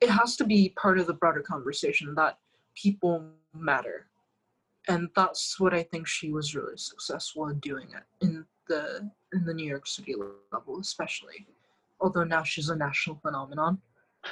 [0.00, 2.38] it has to be part of the broader conversation that
[2.74, 4.06] people matter.
[4.88, 9.44] And that's what I think she was really successful in doing it in the in
[9.44, 10.14] the New York City
[10.52, 11.46] level, especially.
[12.00, 13.80] Although now she's a national phenomenon.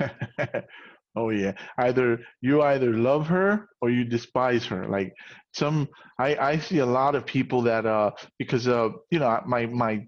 [1.17, 1.53] oh yeah.
[1.79, 4.87] Either you either love her or you despise her.
[4.89, 5.15] Like
[5.53, 9.67] some i i see a lot of people that uh because uh you know my
[9.67, 10.07] my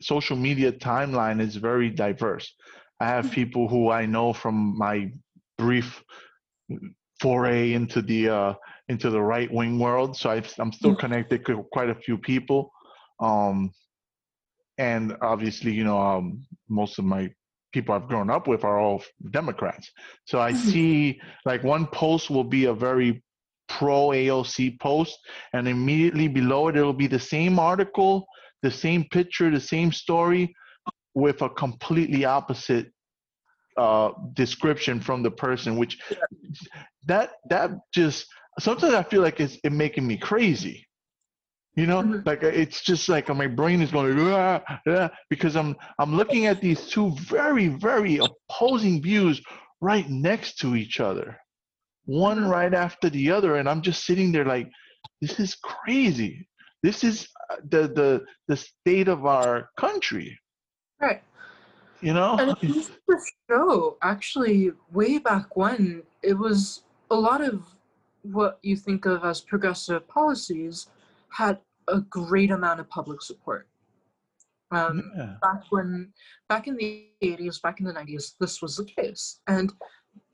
[0.00, 2.54] social media timeline is very diverse.
[3.00, 5.10] I have people who i know from my
[5.58, 6.02] brief
[7.20, 8.54] foray into the uh
[8.88, 10.98] into the right wing world so I, i'm still Mhm.
[10.98, 12.72] connected to quite a few people.
[13.20, 13.72] Um
[14.78, 17.30] and obviously you know um most of my
[17.78, 19.90] people I've grown up with are all Democrats.
[20.24, 20.70] So I Mhm.
[20.70, 23.22] see like one post will be a very
[23.68, 25.16] pro AOC post,
[25.52, 28.26] and immediately below it, it'll be the same article,
[28.62, 30.54] the same picture, the same story
[31.14, 32.86] with a completely opposite
[33.76, 35.98] uh, description from the person, which
[37.06, 38.26] that that just
[38.58, 40.87] sometimes I feel like it's it making me crazy.
[41.78, 42.26] You know, Mhm.
[42.26, 46.46] like uh, it's just like my brain is going ah, ah, because I'm I'm looking
[46.46, 49.40] at these two very very opposing views
[49.80, 51.38] right next to each other,
[52.04, 52.50] one Mhm.
[52.50, 54.68] right after the other, and I'm just sitting there like,
[55.20, 56.48] this is crazy.
[56.82, 58.10] This is uh, the the
[58.48, 60.36] the state of our country.
[61.00, 61.22] Right.
[62.00, 62.90] You know, And used
[63.48, 67.54] show actually way back when it was a lot of
[68.22, 70.88] what you think of as progressive policies
[71.30, 73.68] had a great amount of public support.
[74.70, 75.34] Um, yeah.
[75.40, 76.12] back when
[76.50, 79.72] back in the 80s back in the 90s this was the case and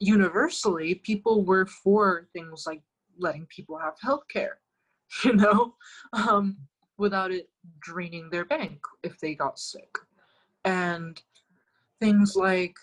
[0.00, 2.82] universally people were for things like
[3.16, 4.58] letting people have health care
[5.24, 5.76] you know
[6.14, 6.56] um,
[6.98, 7.48] without it
[7.80, 9.96] draining their bank if they got sick
[10.64, 11.22] and
[12.00, 12.74] things like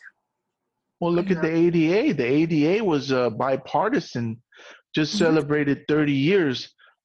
[1.02, 2.14] Well, look at the ADA.
[2.14, 4.42] The ADA was uh, bipartisan.
[4.94, 5.20] Just Mhm.
[5.20, 6.58] celebrated 30 years.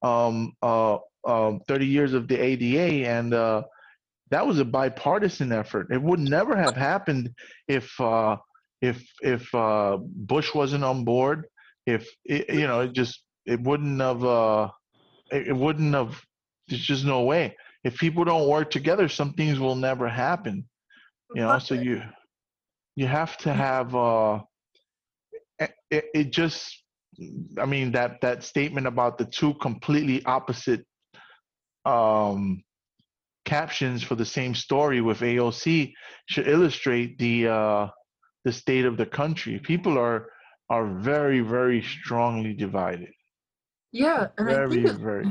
[0.02, 3.62] Um, uh, um, 30 years of the ADA, and uh,
[4.30, 5.88] that was a bipartisan effort.
[5.90, 7.34] It would never have happened
[7.68, 8.36] if uh,
[8.80, 11.46] if if uh, Bush wasn't on board.
[11.86, 14.24] If it, you know, it just it wouldn't have.
[14.24, 14.70] Uh,
[15.30, 16.20] it, it wouldn't have.
[16.68, 17.56] There's just no way.
[17.84, 20.64] If people don't work together, some things will never happen.
[21.34, 22.02] You know, so you
[22.96, 23.94] you have to have.
[23.94, 24.40] Uh,
[25.58, 26.82] it, it just.
[27.58, 30.84] I mean that that statement about the two completely opposite
[31.86, 32.62] um,
[33.44, 35.92] captions for the same story with AOC
[36.26, 37.88] should illustrate the uh,
[38.44, 39.58] the state of the country.
[39.58, 40.28] People are
[40.68, 43.12] are very very strongly divided.
[43.92, 45.24] yeah and i think it's, very.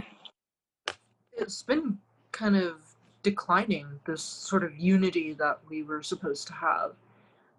[1.34, 1.97] it's been
[2.32, 2.74] kind of
[3.22, 6.91] declining this sort of unity that we were supposed to have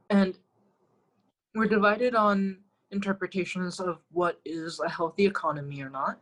[0.09, 0.39] and
[1.55, 2.59] we're divided on
[2.91, 6.19] interpretations of what is a healthy economy or not,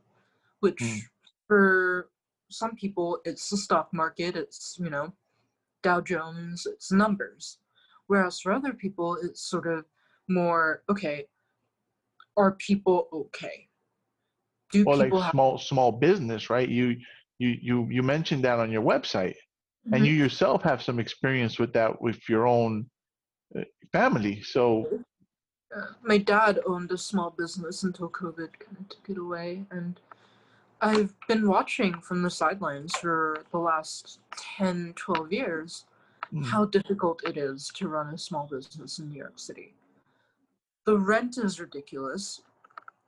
[0.60, 1.00] which Mm.
[1.48, 2.08] for
[2.54, 5.12] some people it's the stock market, it's you know
[5.82, 7.58] Dow Jones, it's numbers.
[8.06, 9.84] Whereas for other people it's sort of
[10.28, 11.26] more okay,
[12.36, 13.68] are people okay?
[14.72, 16.68] Do or like people have small small business, right?
[16.68, 16.96] You
[17.38, 19.36] you you you mentioned that on your website,
[19.92, 20.06] and Mhm.
[20.06, 22.86] you yourself have some experience with that with your own
[23.56, 24.42] uh, family.
[24.42, 24.86] So
[25.74, 29.64] uh, my dad owned a small business until COVID kind of took it away.
[29.70, 30.00] And
[30.84, 34.18] I've been watching from the sidelines for the last
[34.58, 35.86] 10, 12 years
[36.30, 39.72] mm, how difficult it is to run a small business in New York City.
[40.84, 42.42] The rent is ridiculous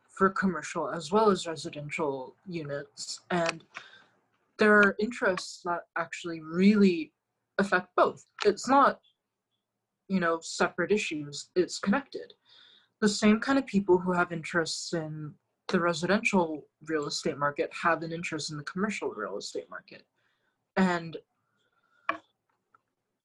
[0.09, 3.21] for commercial as well as residential units.
[3.31, 3.63] And
[4.59, 7.13] there are interests that actually really
[7.59, 8.25] affect both.
[8.47, 9.01] It's not,
[10.09, 12.33] you know, separate issues, it's connected.
[13.03, 15.35] The same kind of people who have interests in
[15.69, 20.05] the residential real estate market have an interest in the commercial real estate market.
[20.77, 21.17] And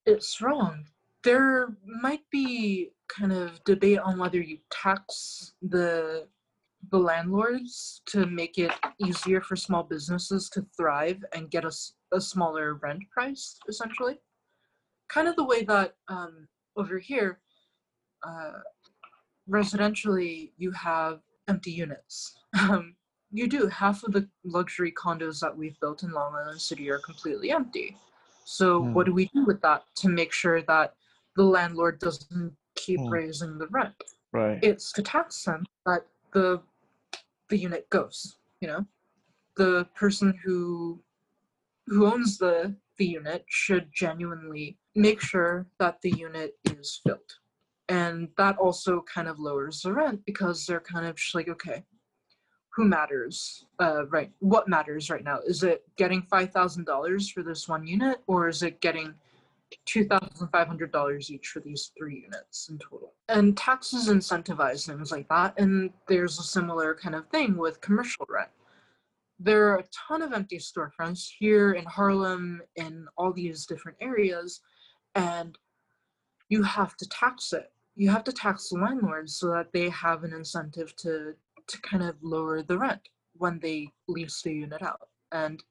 [0.05, 0.85] it's wrong.
[1.23, 6.27] There might be kind of debate on whether you tax the
[6.89, 8.71] the landlords to make it
[9.05, 14.19] easier for small businesses to thrive and get a smaller rent price, essentially.
[15.07, 17.39] Kind of the way that um, over here,
[18.23, 18.53] uh,
[19.47, 21.19] residentially, you have
[21.51, 22.37] empty units.
[22.59, 22.95] Um,
[23.31, 23.67] you do.
[23.67, 27.97] Half of the luxury condos that we've built in Long Island City are completely empty.
[28.45, 28.93] So, Hmm.
[28.93, 30.95] what do we do with that to make sure that
[31.37, 33.09] the landlord doesn't keep Hmm.
[33.09, 33.95] raising the rent?
[34.33, 34.59] right.
[34.63, 36.61] it's to tax them that the
[37.49, 38.85] the unit goes you know
[39.57, 41.03] the person who
[41.87, 47.31] who owns the the unit should genuinely make sure that the unit is filled
[47.91, 51.83] and that also kind of lowers the rent because they're kind of just like okay
[52.73, 57.85] who matters uh, right what matters right now is it getting $5000 for this one
[57.85, 59.13] unit or is it getting
[59.87, 63.13] $2,500 each for these three units in total.
[63.29, 65.57] And taxes incentivize things like that.
[65.57, 68.49] And there's a similar kind of thing with commercial rent.
[69.39, 74.61] There are a ton of empty storefronts here in Harlem, in all these different areas,
[75.15, 75.57] and
[76.49, 77.71] you have to tax it.
[77.95, 81.35] You have to tax the landlords so that they have an incentive to
[81.67, 85.09] to kind of lower the rent when they lease the unit out.
[85.31, 85.63] And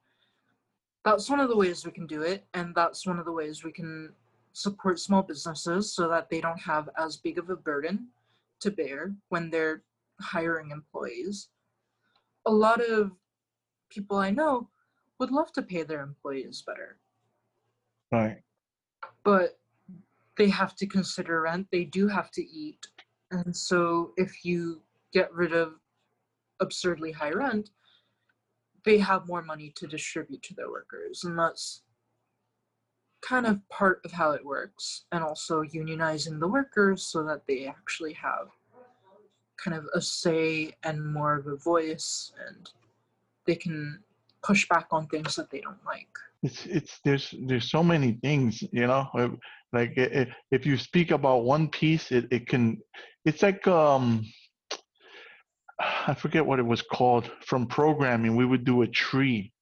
[1.04, 3.64] that's one of the ways we can do it and that's one of the ways
[3.64, 4.12] we can
[4.52, 8.08] support small businesses so that they don't have as big of a burden
[8.60, 9.82] to bear when they're
[10.20, 11.48] hiring employees
[12.46, 13.12] a lot of
[13.88, 14.68] people i know
[15.18, 16.98] would love to pay their employees better
[18.12, 18.42] Right.
[19.24, 19.58] but
[20.40, 22.86] they have to consider rent they do have to eat.
[23.30, 24.80] And so if you
[25.12, 25.74] get rid of
[26.60, 27.70] absurdly high rent
[28.84, 31.24] they have more money to distribute to their workers.
[31.24, 31.82] And that's
[33.20, 35.04] kind of part of how it works.
[35.12, 38.48] And also unionizing the workers so that they actually have
[39.62, 42.32] kind of a say and more of a voice.
[42.48, 42.70] And
[43.46, 44.02] they can
[44.42, 46.08] push back on things that they don't like.
[46.42, 49.06] It's it's there's there's so many things, you know.
[49.72, 52.78] Like if you speak about one piece, it, it can.
[53.24, 54.24] It's like um.
[55.80, 58.36] I forget what it was called from programming.
[58.36, 59.52] We would do a tree.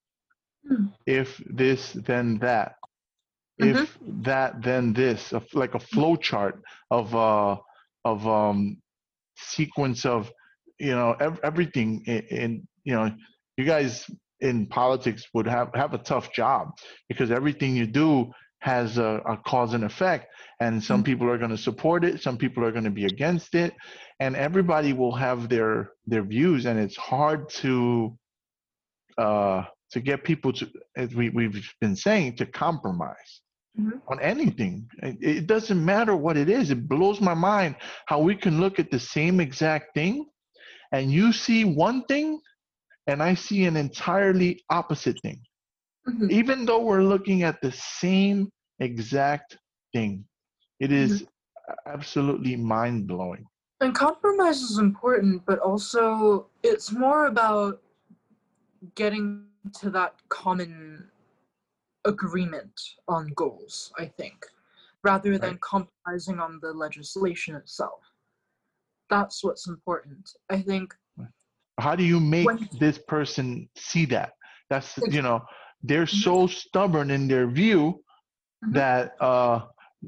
[0.69, 0.87] Hmm.
[1.07, 2.75] If this, then that.
[3.61, 3.83] Mhm.
[3.83, 5.33] If that, then this.
[5.53, 7.57] Like a flow chart of uh
[8.05, 8.79] of um
[9.37, 10.31] sequence of
[10.79, 13.11] you know ev- everything in, in you know
[13.57, 14.09] you guys
[14.41, 16.71] in politics would have have a tough job
[17.09, 18.31] because everything you do
[18.61, 20.27] has a, a cause and effect
[20.61, 21.07] and some Mhm.
[21.07, 23.75] people are going to support it some people are going to be against it
[24.21, 28.17] and everybody will have their their views and it's hard to
[29.19, 33.41] uh to get people to as we, we've been saying to compromise
[33.79, 34.01] Mhm.
[34.09, 38.35] on anything it, it doesn't matter what it is it blows my mind how we
[38.35, 40.27] can look at the same exact thing
[40.93, 42.41] and you see one thing
[43.07, 45.41] and i see an entirely opposite thing
[46.07, 46.30] Mhm.
[46.30, 49.59] even though we're looking at the same exact
[49.92, 50.24] thing
[50.80, 51.26] it is
[51.86, 53.44] absolutely mind-blowing
[53.80, 57.80] And compromise is important, but also it's more about
[58.96, 59.46] getting
[59.80, 61.11] to that common
[62.05, 62.74] agreement
[63.07, 64.44] on goals, I think,
[65.05, 65.61] rather than Right.
[65.61, 68.01] compromising on the legislation itself.
[69.11, 70.24] That's what's important.
[70.51, 70.94] I think
[71.78, 74.32] how do you make When- this person see that
[74.70, 75.38] that's you know
[75.83, 76.22] they're Mhm.
[76.22, 78.03] so stubborn in their view
[78.64, 78.72] Mhm.
[78.74, 79.61] that uh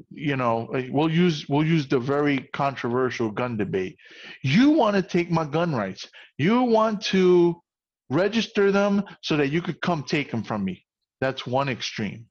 [0.09, 3.97] you know, we'll use we'll use the very controversial gun debate.
[4.41, 6.07] You want to take my gun rights.
[6.37, 7.61] You want to
[8.09, 10.85] register them so that you could come take them from me.
[11.19, 12.27] That's one extreme,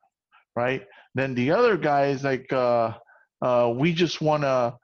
[0.57, 0.86] right?
[1.14, 2.95] Then the other guy is like, uh,
[3.43, 4.76] uh, we just want to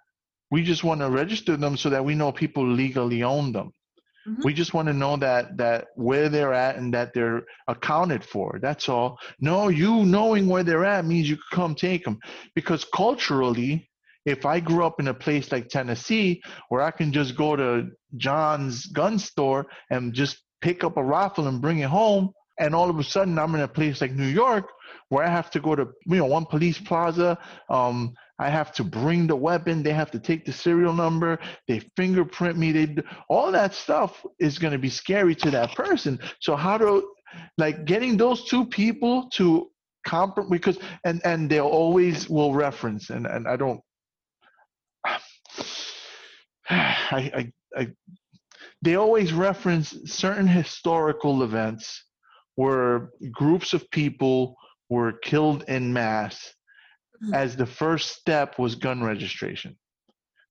[0.50, 3.72] we just want to register them so that we know people legally own them.
[4.26, 4.44] Mhm.
[4.44, 8.58] We just want to know that that where they're at and that they're accounted for.
[8.60, 9.18] That's all.
[9.40, 12.18] No, you knowing where they're at means you can come take them.
[12.54, 13.88] Because culturally,
[14.24, 17.88] if I grew up in a place like Tennessee where I can just go to
[18.16, 22.90] John's gun store and just pick up a rifle and bring it home, and all
[22.90, 24.70] of a sudden I'm in a place like New York
[25.08, 27.38] where I have to go to you know one police plaza.
[27.68, 29.82] Um, I have to bring the weapon.
[29.82, 31.38] They have to take the serial number.
[31.68, 32.72] They fingerprint me.
[32.72, 32.96] They
[33.28, 36.18] all that stuff is going to be scary to that person.
[36.40, 37.12] So how do
[37.58, 39.70] like getting those two people to
[40.06, 43.80] comp because and and they always will reference and and I don't.
[46.68, 47.88] I, I, I,
[48.82, 52.05] they always reference certain historical events
[52.56, 54.56] where groups of people
[54.90, 56.54] were killed in mass
[57.20, 57.34] Mhm.
[57.34, 59.76] as the first step was gun registration.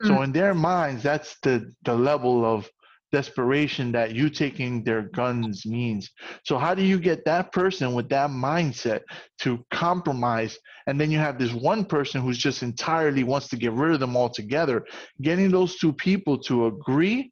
[0.03, 0.23] So Mm.
[0.23, 2.69] in their minds, that's the the level of
[3.11, 6.11] desperation that you taking their guns means.
[6.43, 9.01] So how do you get that person with that mindset
[9.39, 10.57] to compromise?
[10.87, 13.99] And then you have this one person who's just entirely wants to get rid of
[14.01, 14.85] them altogether.
[15.21, 17.31] Getting those two people to agree,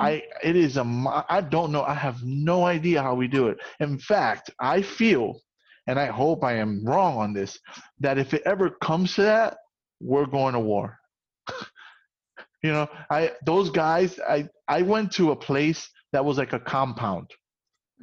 [0.00, 0.84] I it is a
[1.28, 1.82] I don't know.
[1.82, 3.58] I have no idea how we do it.
[3.80, 5.40] In fact, I feel,
[5.86, 7.58] and I hope I am wrong on this,
[8.00, 9.58] that if it ever comes to that,
[10.00, 10.98] we're going to war.
[12.62, 16.60] you know, I those guys, I I went to a place that was like a
[16.60, 17.30] compound,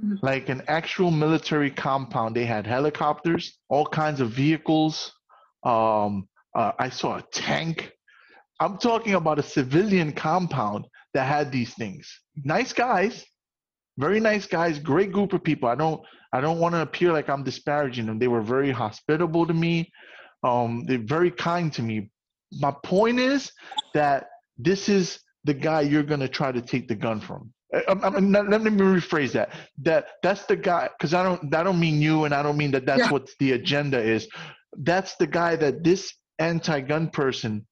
[0.04, 0.20] Mhm.
[0.22, 2.36] like an actual military compound.
[2.36, 5.12] They had helicopters, all kinds of vehicles.
[5.64, 7.92] Um, uh, I saw a tank.
[8.60, 10.86] I'm talking about a civilian compound
[11.18, 12.06] that had these things.
[12.44, 13.26] Nice guys,
[13.98, 15.68] very nice guys, great group of people.
[15.68, 16.00] I don't
[16.32, 18.20] I don't want to appear like I'm disparaging them.
[18.20, 19.92] They were very hospitable to me.
[20.44, 22.12] Um, they're very kind to me.
[22.60, 23.52] My point is
[23.96, 24.28] that
[24.60, 27.52] this is the guy you're gonna try to take the gun from.
[27.74, 28.10] I, I,
[28.54, 29.50] let me rephrase that.
[29.80, 32.72] That that's the guy because I don't I don't mean you and I don't mean
[32.72, 33.12] that that's Yeah.
[33.12, 34.28] what the agenda is.
[34.90, 37.66] That's the guy that this anti-gun person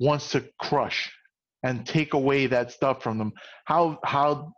[0.00, 1.12] wants to crush
[1.62, 3.32] and take away that stuff from them.
[3.64, 4.52] How how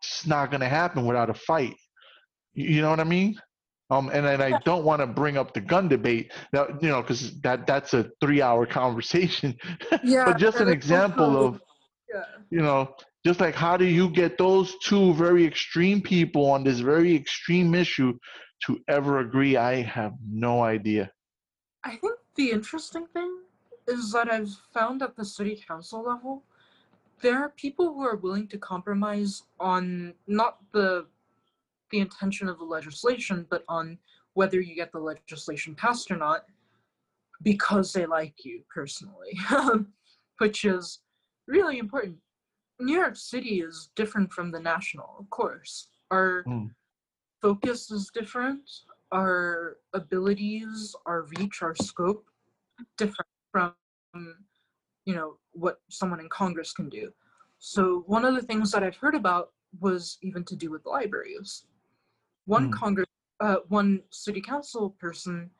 [0.00, 1.74] it's not going to happen without a fight.
[2.54, 3.38] You know what I mean?
[3.90, 7.02] Um, and then I don't want to bring up the gun debate, that, you know,
[7.02, 9.56] because that that's a three-hour conversation.
[10.02, 11.60] Yeah, but just an example of,
[12.12, 12.24] yeah.
[12.50, 12.94] you know,
[13.24, 17.74] just like how do you get those two very extreme people on this very extreme
[17.74, 18.14] issue
[18.64, 19.56] to ever agree?
[19.56, 21.10] I have no idea.
[21.84, 23.38] I think the interesting thing
[23.88, 26.42] is that I've found at the city council level,
[27.22, 31.06] there are people who are willing to compromise on not the
[31.92, 33.96] the intention of the legislation, but on
[34.34, 36.44] whether you get the legislation passed or not,
[37.42, 39.38] because they like you personally,
[40.38, 40.98] which is
[41.46, 42.16] really important.
[42.80, 45.88] New York City is different from the national, of course.
[46.10, 46.74] Our Mm.
[47.40, 48.68] focus is different.
[49.12, 52.26] Our abilities, our reach, our scope,
[52.96, 53.74] different from
[55.04, 57.12] you know what someone in Congress can do.
[57.58, 61.64] So one of the things that I've heard about was even to do with libraries.
[62.44, 62.74] One Mm.
[62.74, 63.06] Congress,
[63.40, 65.50] uh, one city council person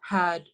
[0.00, 0.48] had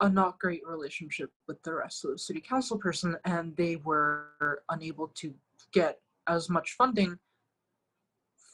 [0.00, 4.62] a not great relationship with the rest of the city council person, and they were
[4.70, 5.34] unable to
[5.72, 7.18] get as much funding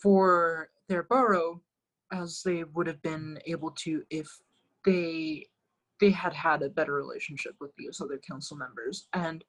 [0.03, 1.61] for their borough
[2.13, 4.29] as they would have been able to if
[4.85, 5.47] they
[6.01, 9.45] they had had a better relationship with these other council members and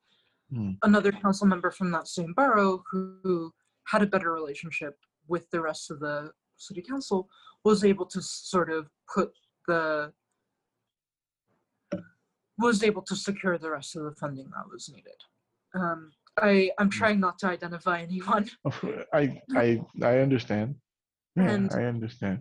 [0.51, 0.71] Hmm.
[0.81, 3.53] another council member from that same borough who
[3.85, 4.97] had a better relationship
[5.27, 7.29] with the rest of the city council
[7.63, 9.31] was able to sort of put
[9.67, 10.11] the
[12.57, 15.21] was able to secure the rest of the funding that was needed
[15.75, 18.49] um, I, I'm trying not to identify anyone.
[19.13, 20.75] I I I understand.
[21.35, 22.39] Yeah, And- I understand.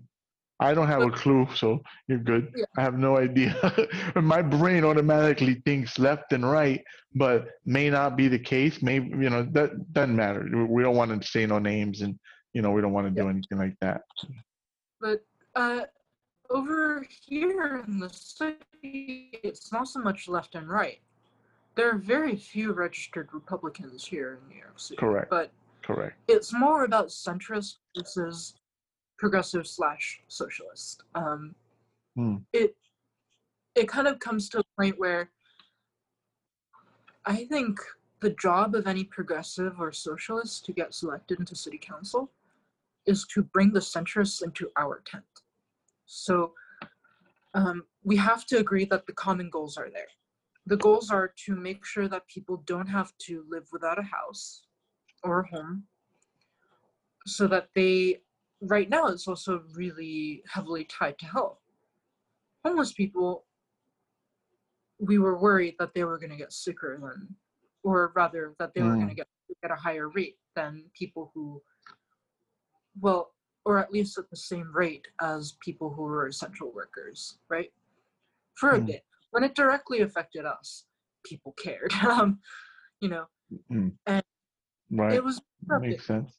[0.60, 2.52] I don't have a clue, so you're good.
[2.56, 2.64] Yeah.
[2.76, 3.54] I have no idea.
[4.16, 6.82] My brain automatically thinks left and right,
[7.14, 8.82] but may not be the case.
[8.82, 10.66] Maybe you know that doesn't matter.
[10.68, 12.18] We don't want to say no names, and
[12.54, 14.02] you know we don't want to do anything like that.
[15.00, 15.82] But uh,
[16.50, 20.98] over here in the city, it's not so much left and right.
[21.76, 24.96] There are very few registered Republicans here in New York City.
[24.96, 25.30] Correct.
[25.30, 25.52] But
[25.82, 26.16] Correct.
[26.26, 28.54] it's more about centrist versus
[29.18, 31.02] progressive slash socialist.
[31.14, 31.54] Um,
[32.18, 32.38] Hmm.
[32.52, 32.74] It
[33.76, 35.30] it kind of comes to a point where
[37.24, 37.78] I think
[38.20, 42.32] the job of any progressive or socialist to get selected into city council
[43.06, 45.22] is to bring the centrists into our tent.
[46.06, 46.54] So
[47.54, 50.10] um, we have to agree that the common goals are there.
[50.66, 54.62] The goals are to make sure that people don't have to live without a house
[55.22, 55.84] or a home,
[57.26, 58.22] so that they,
[58.60, 61.58] right now, it's also really heavily tied to health.
[62.64, 63.44] Homeless people,
[64.98, 67.34] we were worried that they were going to get sicker than,
[67.84, 69.28] or rather, that they were going to get
[69.64, 71.62] at a higher rate than people who,
[73.00, 73.32] well,
[73.64, 77.72] or at least at the same rate as people who were essential workers, right?
[78.54, 78.86] For a Mm.
[78.86, 79.04] bit.
[79.30, 80.86] When it directly affected us,
[81.24, 81.92] people cared.
[82.04, 82.40] um,
[83.00, 83.26] you know,
[84.90, 85.14] Right.
[85.14, 85.40] it was
[85.70, 85.80] a.
[85.80, 86.38] Makes sense.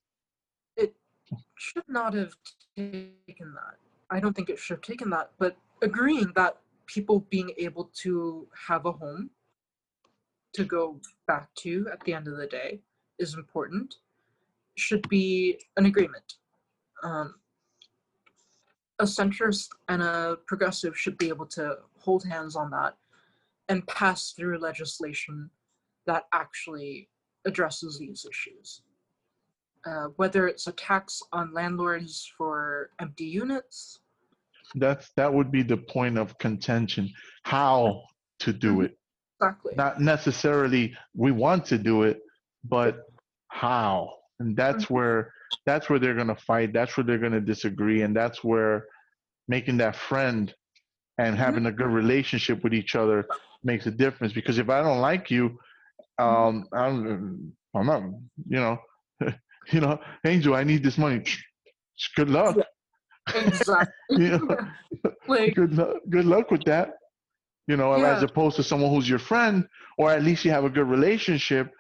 [1.60, 2.34] Should not have
[2.76, 3.76] taken that.
[4.10, 6.58] I don't think it should have taken that, but agreeing that
[6.88, 9.30] people being able to have a home
[10.54, 12.80] to go back to at the end of the day
[13.20, 13.96] is important
[14.78, 16.36] should be an agreement.
[17.04, 17.36] Um,
[19.00, 22.96] a centrist and a progressive should be able to hold hands on that
[23.68, 25.50] and pass through legislation
[26.08, 27.10] that actually
[27.46, 28.82] addresses these issues
[29.86, 34.00] uh, whether it's a tax on landlords for empty units.
[34.76, 37.12] That's that would be the point of contention.
[37.44, 38.04] How
[38.40, 38.86] to do Mhm.
[38.86, 39.00] it.
[39.42, 39.74] Exactly.
[39.76, 42.22] Not necessarily we want to do it,
[42.64, 43.06] but
[43.48, 44.16] how.
[44.40, 44.92] And that's Mhm.
[44.92, 45.34] where
[45.66, 46.74] that's where they're gonna fight.
[46.74, 48.88] That's where they're gonna disagree, and that's where
[49.48, 50.54] making that friend
[51.18, 53.28] and having a good relationship with each other
[53.64, 54.32] makes a difference.
[54.32, 55.60] Because if I don't like you,
[56.20, 58.04] um, I'm, I'm not,
[58.48, 58.78] you know,
[59.72, 61.24] you know, Angel, I need this money.
[62.16, 62.58] Good luck.
[63.36, 63.92] exactly.
[64.10, 64.58] You know?
[65.28, 66.94] like, good luck good luck with that
[67.68, 69.66] you know as opposed to someone who's your friend
[69.98, 71.72] or at least you have a good relationship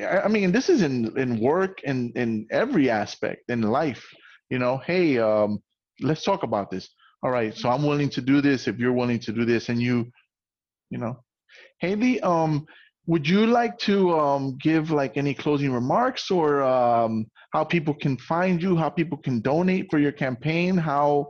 [0.00, 4.04] i I mean this is in in work and in every aspect in life
[4.52, 5.58] you know hey um
[6.00, 6.88] let's talk about this
[7.22, 9.78] all right so i'm willing to do this if you're willing to do this and
[9.86, 9.96] you
[10.92, 11.14] you know
[11.82, 12.52] hailie um
[13.06, 18.16] would you like to um give like any closing remarks or um how people can
[18.16, 21.28] find you how people can donate for your campaign how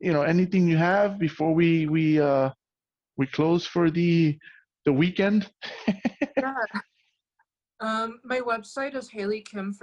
[0.00, 2.50] you know anything you have before we we uh
[3.16, 4.38] we close for the
[4.84, 5.50] the weekend?
[6.36, 6.54] Yeah.
[7.80, 9.74] Um, my website is hailiekim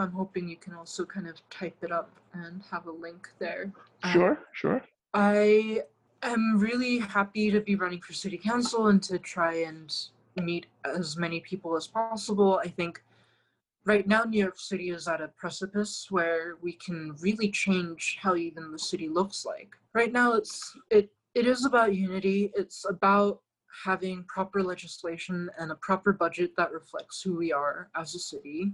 [0.00, 3.72] i'm hoping you can also kind of type it up and have a link there.
[4.02, 4.82] Um, sure sure.
[5.14, 5.82] I
[6.30, 9.94] am really happy to be running for city council and to try and
[10.36, 12.60] meet as many people as possible.
[12.62, 13.02] I think
[13.84, 18.36] right now New York City is at a precipice where we can really change how
[18.36, 19.76] even the city looks like.
[19.94, 22.50] Right now it's it it is about unity.
[22.54, 23.40] It's about
[23.84, 28.72] having proper legislation and a proper budget that reflects who we are as a city.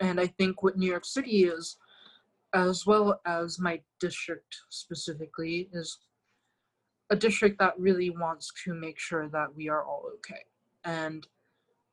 [0.00, 1.76] And I think what New York City is
[2.52, 5.98] as well as my district specifically, is
[7.10, 10.42] a district that really wants to make sure that we are all okay.
[10.84, 11.26] And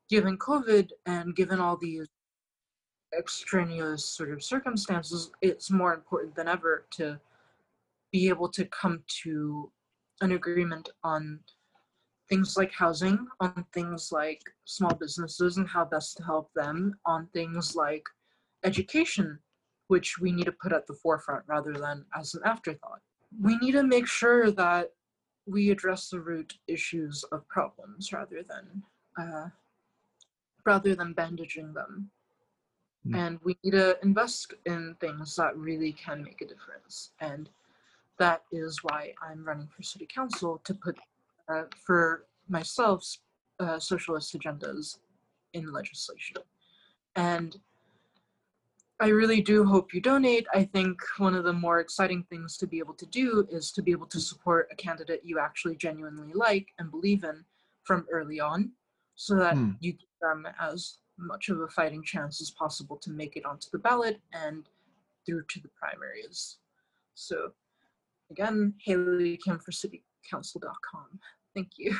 [0.09, 2.07] given COVID and given all these
[3.17, 7.19] extraneous sort of circumstances, it's more important than ever to
[8.11, 9.71] be able to come to
[10.21, 11.39] an agreement on
[12.29, 17.27] things like housing, on things like small businesses and how best to help them, on
[17.33, 18.03] things like
[18.63, 19.39] education
[19.87, 22.99] which we need to put at the forefront rather than as an afterthought.
[23.41, 24.91] We need to make sure that
[25.47, 28.83] we address the root issues of problems rather than
[29.17, 29.49] uh,
[30.65, 32.11] rather than bandaging them.
[33.07, 33.15] Mm.
[33.15, 37.11] And we need to invest in things that really can make a difference.
[37.21, 37.49] And
[38.19, 40.97] that is why I'm running for city council to put
[41.47, 43.17] uh, for myself
[43.59, 44.97] uh, socialist agendas
[45.53, 46.37] in legislation.
[47.15, 47.57] And
[48.99, 50.47] I really do hope you donate.
[50.53, 53.83] I think one of the more exciting things to be able to do is to
[53.83, 57.45] be able to support a candidate you actually genuinely like and believe in
[57.83, 58.71] from early on
[59.15, 59.71] so that Hmm.
[59.79, 63.67] you give them as much of a fighting chance as possible to make it onto
[63.71, 64.67] the ballot and
[65.25, 66.57] through to the primaries.
[67.13, 67.51] So
[68.31, 71.19] again, Hailie Kim for citycouncil.com.
[71.53, 71.95] Thank you.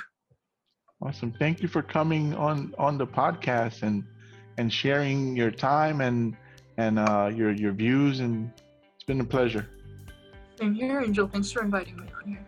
[1.02, 4.04] awesome thank you for coming on on the podcast and
[4.58, 6.36] and sharing your time and
[6.78, 8.52] and uh your your views and
[8.96, 9.68] it's been a pleasure
[10.60, 11.28] Same here, Angel.
[11.28, 12.44] Thanks for inviting me on here.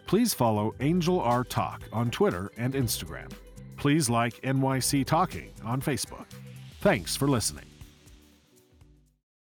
[0.07, 3.31] please follow Angel R Talk on Twitter and Instagram.
[3.77, 6.27] Please like NYC Talking on Facebook.
[6.81, 7.65] Thanks for listening.